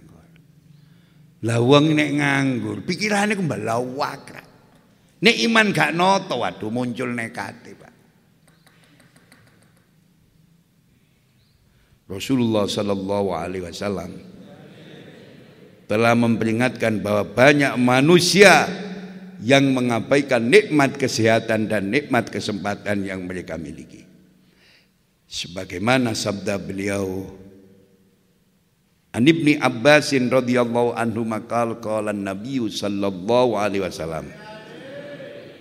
[1.44, 4.26] Lah wong nek nganggur pikirane kembali lawak.
[5.24, 7.84] Nek iman gak noto waduh muncul negatif.
[12.04, 14.12] Rasulullah Sallallahu Alaihi Wasallam
[15.88, 18.68] telah memperingatkan bahwa banyak manusia
[19.44, 24.08] yang mengabaikan nikmat kesehatan dan nikmat kesempatan yang mereka miliki.
[25.28, 27.28] Sebagaimana sabda beliau
[29.14, 34.26] An Ibni Abbasin radhiyallahu anhu maqal qala Nabi sallallahu alaihi wasallam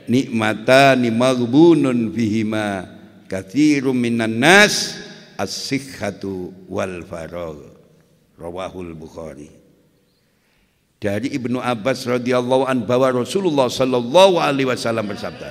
[0.08, 2.90] Nikmatani maghbunun fihima
[3.30, 4.98] katsirun minan nas
[5.38, 7.62] as-sihhatu wal faragh.
[8.34, 9.46] Rawahul bukhari.
[10.98, 15.50] Dari Ibnu Abbas radhiyallahu an bahwa Rasulullah sallallahu alaihi wasallam bersabda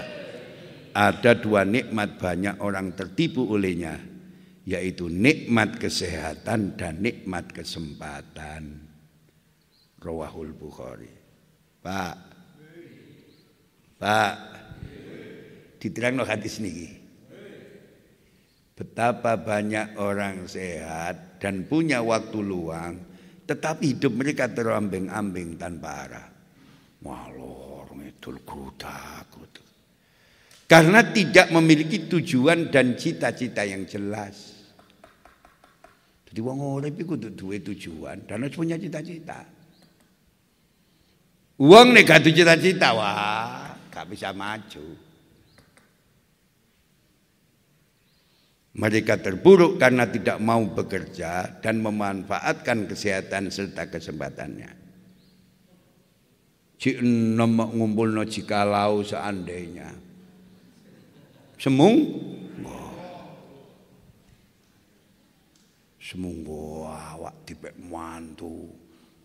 [0.91, 3.99] ada dua nikmat banyak orang tertipu olehnya
[4.68, 8.86] yaitu nikmat kesehatan dan nikmat kesempatan
[9.97, 11.09] rawahul bukhari
[11.82, 12.18] Pak
[13.97, 14.34] Pak
[15.82, 17.01] diterangno hadis niki
[18.82, 22.97] Betapa banyak orang sehat dan punya waktu luang,
[23.45, 26.28] tetapi hidup mereka terombeng-ambing tanpa arah.
[27.05, 29.64] Walor ngidul kuda kuda.
[30.66, 34.51] Karena tidak memiliki tujuan dan cita-cita yang jelas.
[36.32, 39.43] Jadi wong urip iku duwe tujuan dan harus punya cita-cita.
[41.59, 45.11] Uang nek cita-cita wah gak bisa maju.
[48.71, 54.71] Mereka terburuk karena tidak mau bekerja dan memanfaatkan kesehatan serta kesempatannya.
[56.79, 59.91] Cik nemek ngumpulno jikalau seandainya.
[61.59, 61.99] Semung?
[66.12, 68.68] Semunggo awak tipe mantu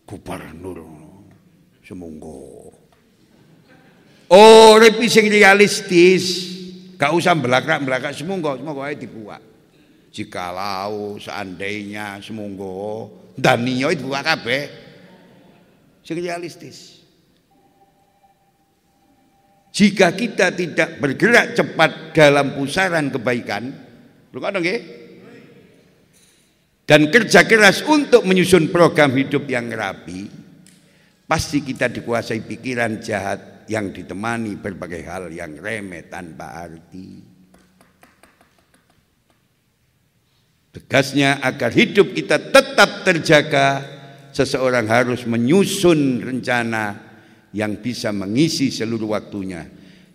[0.07, 0.87] gubernur.
[1.83, 2.71] Semunggo.
[4.31, 6.55] Oh, repi sing realistis.
[6.95, 9.43] Gak usah belakang-belakang semunggo, semunggo ae dibuat.
[10.15, 14.71] Jikalau seandainya semunggo danio itu buat kabeh.
[16.07, 17.03] Sing realistis.
[19.75, 23.75] Jika kita tidak bergerak cepat dalam pusaran kebaikan,
[24.31, 25.06] kan nggih?
[26.87, 30.31] Dan kerja keras untuk menyusun program hidup yang rapi,
[31.27, 37.19] pasti kita dikuasai pikiran jahat yang ditemani berbagai hal yang remeh tanpa arti.
[40.71, 43.83] Tegasnya agar hidup kita tetap terjaga,
[44.31, 47.03] seseorang harus menyusun rencana
[47.51, 49.67] yang bisa mengisi seluruh waktunya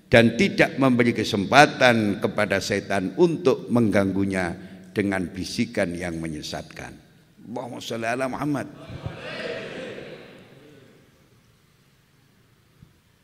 [0.08, 6.94] dan tidak memberi kesempatan kepada setan untuk mengganggunya dengan bisikan yang menyesatkan.
[7.42, 8.68] Allahumma sholli ala Muhammad.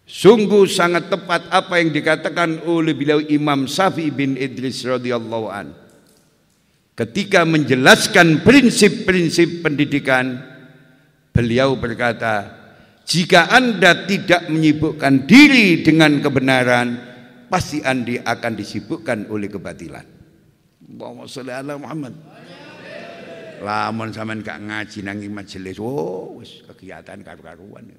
[0.09, 5.77] Sungguh sangat tepat apa yang dikatakan oleh beliau Imam Syafi'i bin Idris radhiyallahu an.
[6.97, 10.41] Ketika menjelaskan prinsip-prinsip pendidikan,
[11.31, 12.59] beliau berkata,
[13.07, 16.89] jika Anda tidak menyibukkan diri dengan kebenaran,
[17.47, 20.18] pasti Anda akan disibukkan oleh kebatilan.
[20.89, 22.15] Allahumma sholli ala Muhammad.
[23.59, 27.91] Lamun sampean gak ngaji nang majelis, oh wis kegiatan karu-karuan.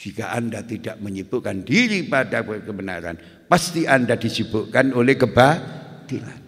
[0.00, 6.40] Jika Anda tidak menyibukkan diri pada kebenaran, pasti Anda disibukkan oleh kebatilan.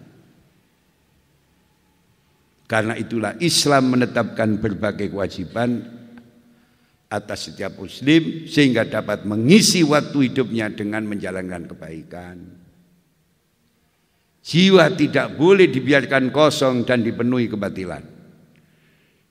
[2.65, 5.85] Karena itulah Islam menetapkan berbagai kewajiban
[7.13, 12.62] atas setiap muslim sehingga dapat mengisi waktu hidupnya dengan menjalankan kebaikan.
[14.43, 18.03] Jiwa tidak boleh dibiarkan kosong dan dipenuhi kebatilan.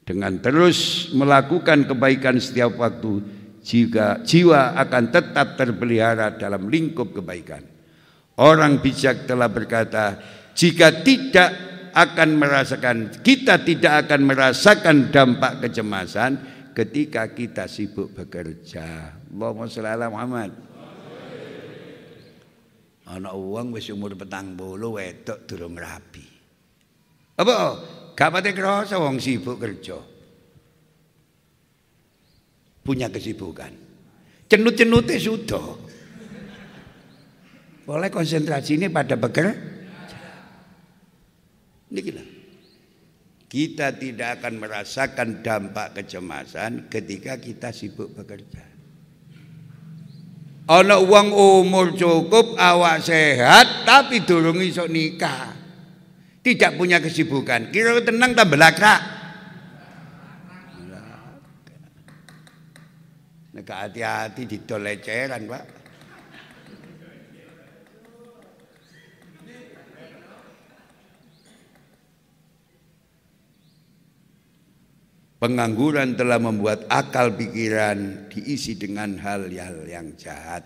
[0.03, 3.21] Dengan terus melakukan kebaikan setiap waktu,
[3.63, 7.63] jika jiwa akan tetap terpelihara dalam lingkup kebaikan.
[8.41, 10.17] Orang bijak telah berkata,
[10.57, 11.53] jika tidak
[11.93, 16.41] akan merasakan, kita tidak akan merasakan dampak kecemasan
[16.73, 19.21] ketika kita sibuk bekerja.
[19.29, 20.72] Allahumma sholli ala Muhammad.
[23.13, 26.25] Ana uang wis umur petang bolu wedok durung rapi.
[27.37, 27.57] Apa?
[28.17, 30.13] Gak pati krasa wong sibuk kerja
[32.83, 33.73] punya kesibukan.
[34.51, 35.67] Cenut-cenutnya sudah.
[37.83, 39.55] Boleh konsentrasi ini pada bekerja.
[41.89, 42.25] Ini gila.
[43.49, 48.72] Kita tidak akan merasakan dampak kecemasan ketika kita sibuk bekerja.
[50.73, 55.53] Ana uang umur cukup, awak sehat, tapi durung iso nikah.
[56.41, 57.69] Tidak punya kesibukan.
[57.69, 59.01] Kira tenang tambah lakrak.
[63.53, 65.82] Nek hati-hati didol leceran, Pak.
[75.43, 80.63] Pengangguran telah membuat akal pikiran diisi dengan hal-hal yang jahat.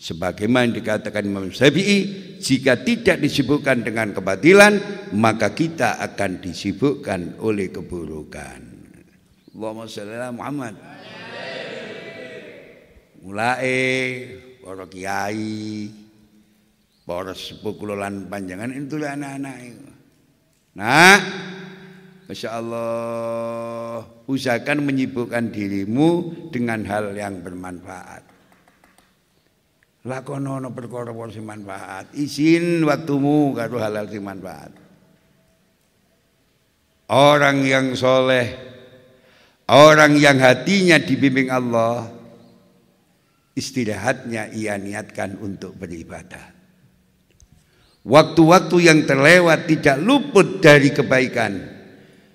[0.00, 2.08] Sebagaimana dikatakan Imam Syafi'i,
[2.40, 4.80] jika tidak disibukkan dengan kebatilan,
[5.12, 8.64] maka kita akan disibukkan oleh keburukan.
[9.52, 10.74] Allahumma sholli ala Muhammad.
[13.20, 13.68] Mulai
[14.64, 15.92] para kiai,
[17.04, 17.76] para sepuh
[18.24, 19.56] panjangan itu anak-anak.
[20.80, 21.20] Nah,
[22.30, 28.22] Masya Allah Usahakan menyibukkan dirimu Dengan hal yang bermanfaat.
[30.06, 32.14] Lakonono perkara sing manfaat?
[32.14, 34.70] Izin waktumu karo halal sing manfaat.
[37.10, 38.54] Orang yang soleh
[39.66, 42.14] Orang yang hatinya dibimbing Allah
[43.58, 46.54] Istirahatnya ia niatkan untuk beribadah.
[48.06, 51.79] Waktu-waktu yang terlewat tidak luput dari kebaikan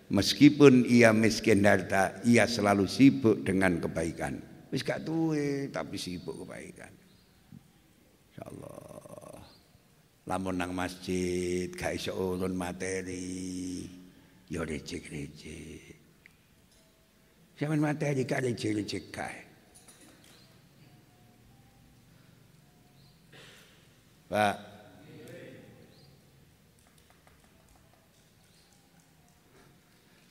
[0.06, 4.38] Meskipun ia miskin harta Ia selalu sibuk dengan kebaikan.
[4.70, 5.02] Wis gak
[5.74, 6.94] tapi sibuk kebaikan.
[8.30, 9.40] InsyaAllah.
[10.26, 13.86] Lamun nang masjid Gak iso urun materi.
[14.46, 15.98] Ya recek-recek
[17.56, 19.34] Zaman materi gak ada ciri-ciri
[24.26, 24.75] Pak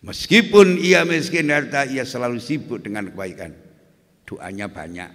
[0.05, 3.57] Meskipun ia miskin harta, ia selalu sibuk dengan kebaikan.
[4.29, 5.11] Doanya banyak.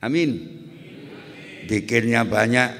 [0.00, 0.30] Amin.
[1.68, 2.70] Dikirnya banyak.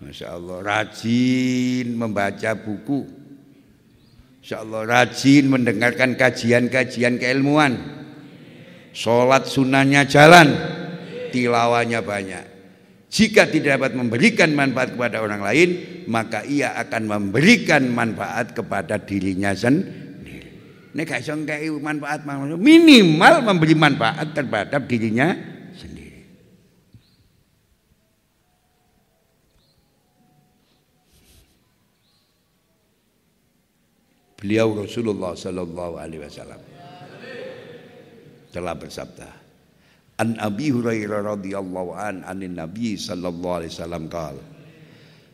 [0.00, 0.58] Masya Allah.
[0.64, 3.20] Rajin membaca buku.
[4.40, 7.76] Insya Allah rajin mendengarkan kajian-kajian keilmuan.
[8.90, 10.56] Sholat sunnahnya jalan,
[11.30, 12.49] tilawanya banyak.
[13.10, 15.68] Jika tidak dapat memberikan manfaat kepada orang lain,
[16.06, 20.94] maka ia akan memberikan manfaat kepada dirinya sendiri.
[20.94, 21.22] Ini gak
[21.82, 22.22] manfaat
[22.54, 25.34] minimal memberi manfaat terhadap dirinya
[34.40, 36.64] Beliau Rasulullah sallallahu alaihi wasallam
[38.48, 39.39] telah bersabda
[40.20, 44.42] An Abi Hurairah radhiyallahu an anin Nabi sallallahu alaihi wasallam qala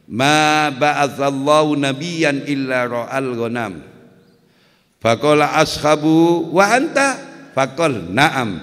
[0.06, 3.82] Ma ba'athallahu nabiyyan illa ra'al ghanam.
[5.02, 7.18] Faqala ashabu wa anta?
[7.50, 8.62] Faqal na'am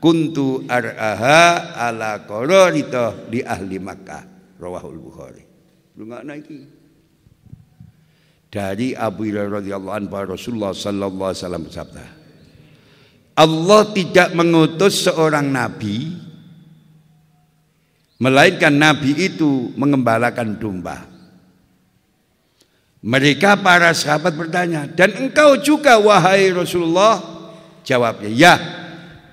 [0.00, 4.24] kuntu ar'aha ala qararita di ahli Makkah.
[4.56, 5.44] Rawahul Bukhari.
[6.00, 6.78] Lu enggak naiki
[8.48, 12.04] dari Abu Hurairah radhiyallahu anhu Rasulullah sallallahu alaihi wasallam bersabda
[13.38, 16.10] Allah tidak mengutus seorang nabi
[18.18, 21.06] melainkan nabi itu mengembalakan domba.
[22.98, 27.22] Mereka para sahabat bertanya, "Dan engkau juga wahai Rasulullah?"
[27.86, 28.54] Jawabnya, "Ya,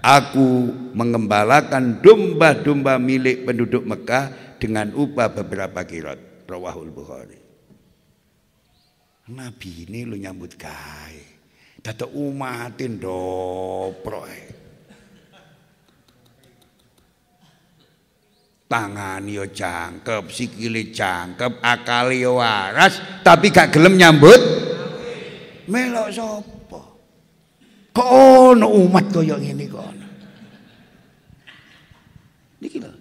[0.06, 4.30] aku mengembalakan domba-domba milik penduduk Mekah
[4.62, 7.42] dengan upah beberapa kirot." Rawahul Bukhari.
[9.34, 11.35] Nabi ini lu nyambut gawe.
[11.86, 14.42] Datuk umatin doproe.
[18.66, 24.42] Tangan yo jangkep, sikile jangkep, akal yo waras, tapi gak gelem nyambut.
[25.70, 26.82] Melok sapa?
[27.94, 30.08] Kok ono umat kaya ngene kok ono.
[32.66, 32.92] Niki lho.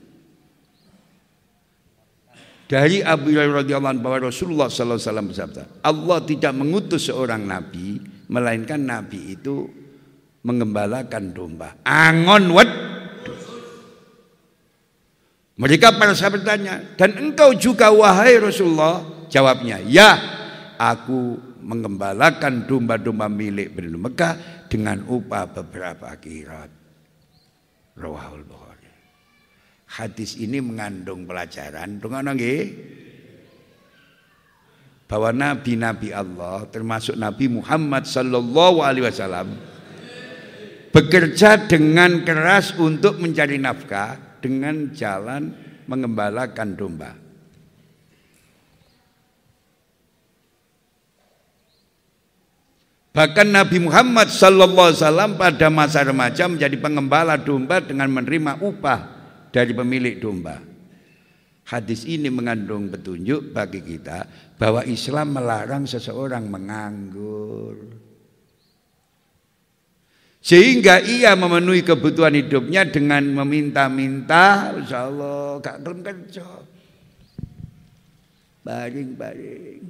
[2.69, 7.41] Dari Abu Hurairah radhiyallahu anhu bahwa Rasulullah sallallahu alaihi wasallam bersabda, Allah tidak mengutus seorang
[7.41, 9.69] nabi melainkan nabi itu
[10.45, 11.75] mengembalakan domba.
[11.83, 12.71] Angon wed.
[15.55, 19.07] Mereka para sahabat tanya, dan engkau juga wahai Rasulullah?
[19.31, 20.19] Jawabnya, ya,
[20.75, 24.35] aku mengembalakan domba-domba milik penduduk Mekah
[24.67, 26.71] dengan upah beberapa akhirat.
[27.95, 28.91] Rawahul Bukhari.
[29.95, 32.63] Hadis ini mengandung pelajaran, dengan nggih?
[35.05, 39.53] Bahwa nabi-nabi Allah termasuk Nabi Muhammad sallallahu alaihi wasallam
[40.95, 45.53] bekerja dengan keras untuk mencari nafkah dengan jalan
[45.85, 47.13] mengembalakan domba.
[53.15, 59.01] Bahkan Nabi Muhammad sallallahu alaihi wasallam pada masa remaja menjadi pengembala domba dengan menerima upah
[59.55, 60.74] dari pemilik domba.
[61.75, 67.75] Hadis ini mengandung petunjuk bagi kita bahwa Islam melarang seseorang menganggur.
[70.39, 76.47] Sehingga ia memenuhi kebutuhan hidupnya dengan meminta-minta, insya Allah gak belum kerja.
[78.63, 79.83] Baring-baring.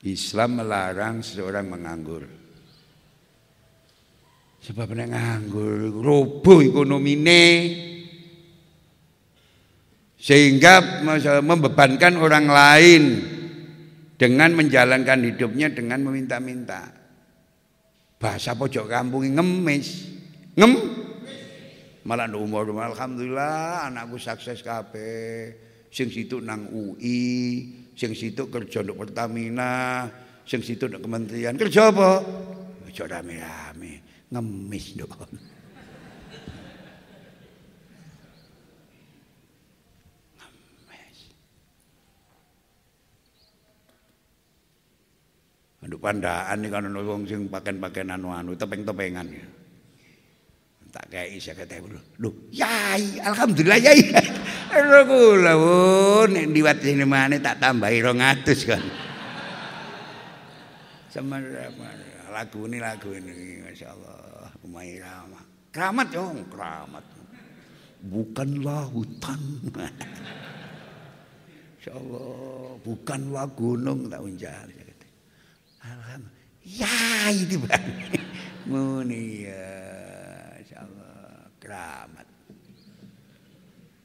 [0.00, 2.43] Islam melarang seseorang menganggur.
[4.64, 7.68] Sebab nek nganggur roboh ekonomine
[10.16, 11.04] sehingga
[11.44, 13.02] membebankan orang lain
[14.16, 16.88] dengan menjalankan hidupnya dengan meminta-minta.
[18.16, 20.16] Bahasa pojok kampung ngemis.
[20.56, 20.72] Ngem
[22.08, 25.60] malah umur alhamdulillah anakku sukses kabeh.
[25.92, 30.08] Sing situ nang UI, sing situ kerja untuk Pertamina,
[30.48, 31.52] sing situ untuk kementerian.
[31.52, 32.24] Kerja apa?
[32.88, 35.12] Kerja rame-rame ngemis dong.
[40.38, 41.18] Ngemis.
[45.84, 49.46] Aduh pandaan nih kan wong sing paken-paken anu-anu topeng-topengan ya.
[50.94, 51.98] Tak kayak isa kata dulu.
[52.14, 54.14] Duh, yai, alhamdulillah yai.
[54.78, 55.54] Lho kula
[56.30, 58.78] nek liwat sini mana tak tambahi 200 kan.
[61.14, 61.42] Sama
[62.34, 67.02] lagu ini lagu ini Masya Allah Umay Rama keramat dong keramat.
[68.04, 69.40] Bukanlah hutan
[71.74, 74.82] Masya Allah bukanlah gunung tak unjar ya
[77.28, 77.86] itu bang
[78.70, 79.66] muni ya
[80.58, 82.28] Masya Allah keramat.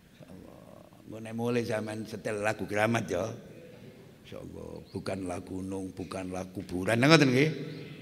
[0.09, 3.29] Masya Allah mulai zaman setel lagu keramat ya
[4.25, 7.51] Masya Allah bukanlah gunung bukanlah kuburan ngoten nggih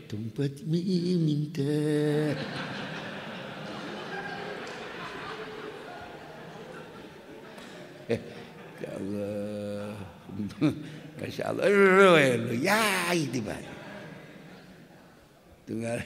[0.07, 1.61] tempat meminta
[8.11, 8.21] eh,
[8.81, 9.91] ya Allah.
[11.19, 11.67] Masya Allah.
[12.55, 13.59] Ya itu pak
[15.67, 15.99] tunggal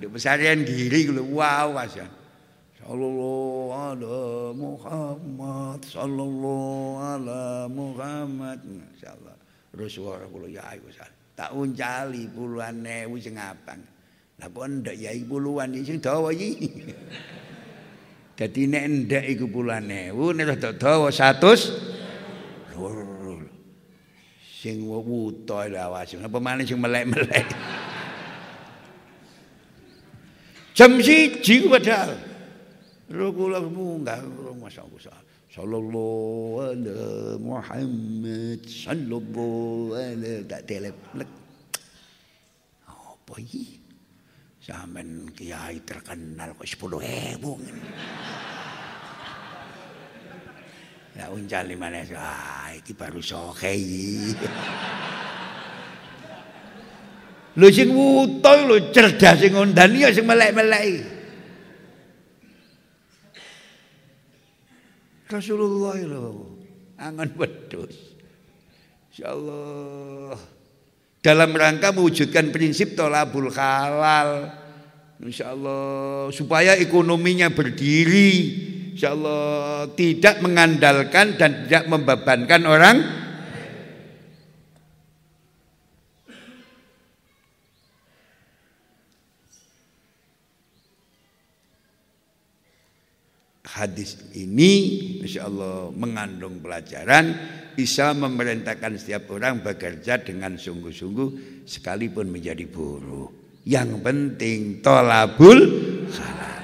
[0.00, 2.08] di pesarian giri wow masya
[2.80, 8.64] Sallallahu ala Muhammad Sallallahu ala Muhammad.
[8.64, 9.36] Masya Allah.
[9.76, 10.88] Rasulullah ya ayo
[11.38, 13.78] tak uncali puluhan ewu sing abang.
[14.42, 16.66] Lah kok ndek yai puluhan sing dawa iki.
[18.38, 22.74] Dadi nek ndek iku puluhan ewu nek rada dawa 100
[24.58, 27.46] sing wuto lawas apa maneh sing melek-melek.
[30.74, 32.18] Jam siji padahal.
[33.06, 34.18] Kula munggah
[34.58, 35.27] masyaallah.
[35.48, 37.00] Sallallahu ala
[37.40, 40.96] Muhammad Sallallahu ala Tak telep
[42.84, 43.80] Apa ini
[44.60, 47.56] Zaman kiai terkenal kok sepuluh ribu
[51.16, 54.46] Ya uncal mana ah iki baru soke iki
[57.58, 61.17] lho sing wuto lho cerdas sing ngundani ya sing melek-melek
[65.28, 66.56] Rasulullah lho
[66.96, 68.16] angan wedhus.
[69.12, 70.38] Insyaallah.
[71.18, 74.48] Dalam rangka mewujudkan prinsip tolabul halal.
[75.20, 76.30] Insyaallah.
[76.30, 78.30] Supaya ekonominya berdiri.
[78.94, 79.92] Insyaallah.
[79.92, 82.96] Tidak mengandalkan dan tidak membebankan orang
[93.78, 94.72] hadis ini
[95.22, 97.38] Insya Allah mengandung pelajaran
[97.78, 103.30] bisa memerintahkan setiap orang bekerja dengan sungguh-sungguh sekalipun menjadi buruh.
[103.62, 105.60] Yang penting tolabul
[106.10, 106.58] halal.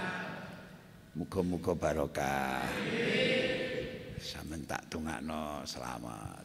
[1.14, 2.66] Muka-muka barokah.
[4.18, 6.42] Sampeyan tak tungakno selamat.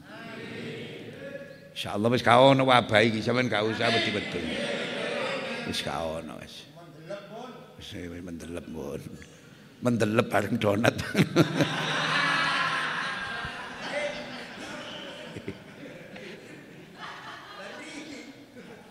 [1.73, 4.53] Insyaallah wis kaono wabah iki sampean gak usah wedi-wedi.
[5.65, 6.69] Wis kaono wis.
[7.79, 7.89] Wis
[9.84, 10.96] mendelep bareng donat.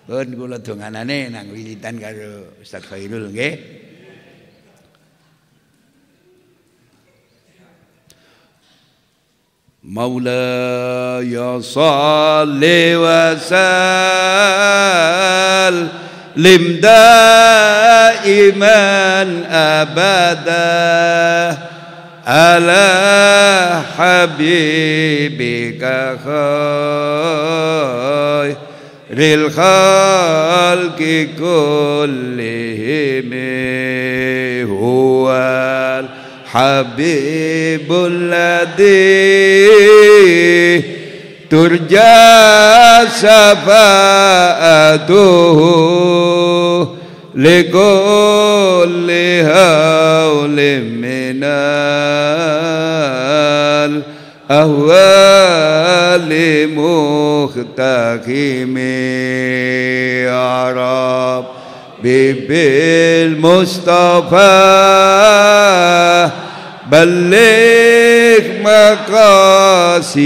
[0.03, 3.83] Pun kula donganane nang wilitan karo Ustaz Khairul nggih.
[9.83, 12.63] مولاي صل
[13.03, 13.53] وسلم
[16.36, 17.22] لم دائما
[19.50, 21.58] أبدا
[22.26, 22.88] على
[23.98, 25.82] حبيبك
[26.24, 26.38] خير
[29.18, 31.00] الخلق
[31.38, 33.32] كلهم.
[34.70, 35.24] هو
[36.54, 39.68] الحبيب الذي
[41.50, 45.18] ترجى شفاعته
[47.34, 49.10] لكل
[49.44, 51.44] هول من
[54.50, 56.30] الأهوال
[56.74, 58.78] مختكم
[60.28, 61.44] يا رب
[62.48, 64.48] بالمصطفى.
[66.90, 70.24] بلغ مقاصدنا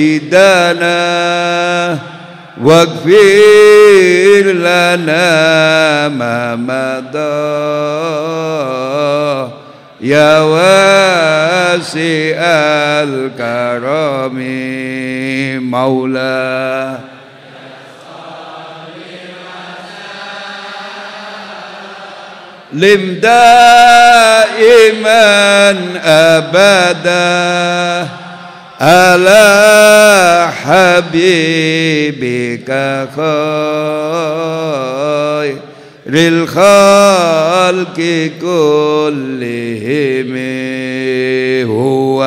[2.62, 7.72] واغفر لنا ما مضى.
[10.00, 12.38] يا واسع
[13.02, 14.38] الكرم
[15.70, 17.11] مولاي
[22.72, 24.50] لم دائما
[26.04, 28.08] أبدا.
[28.80, 32.70] على حبيبك
[33.16, 33.22] خير
[36.06, 37.98] الخلق
[38.40, 40.32] كلهم.
[41.70, 42.24] هو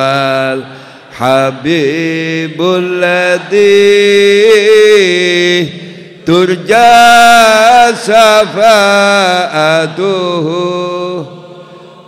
[1.20, 3.86] الحبيب الذي
[6.26, 9.66] ترجى شفاعته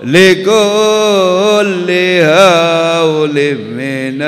[0.02, 1.86] لكل
[2.22, 4.22] هول من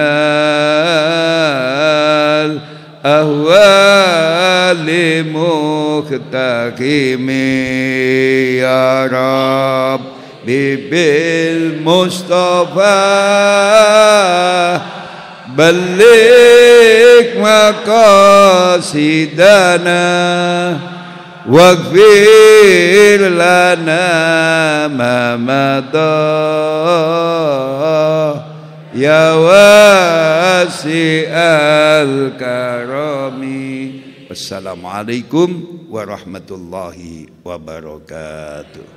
[3.90, 4.88] الأهوال
[5.32, 7.30] مختكم
[8.60, 10.00] يا رب
[12.10, 12.90] بالمصطفى
[15.57, 17.25] بلغ
[19.05, 20.79] مقاصدنا
[21.49, 24.07] واغفر لنا
[24.87, 26.15] ما مضى
[28.95, 30.85] يا واسع
[32.07, 33.41] الكرم
[34.31, 38.95] السلام عليكم ورحمة الله وبركاته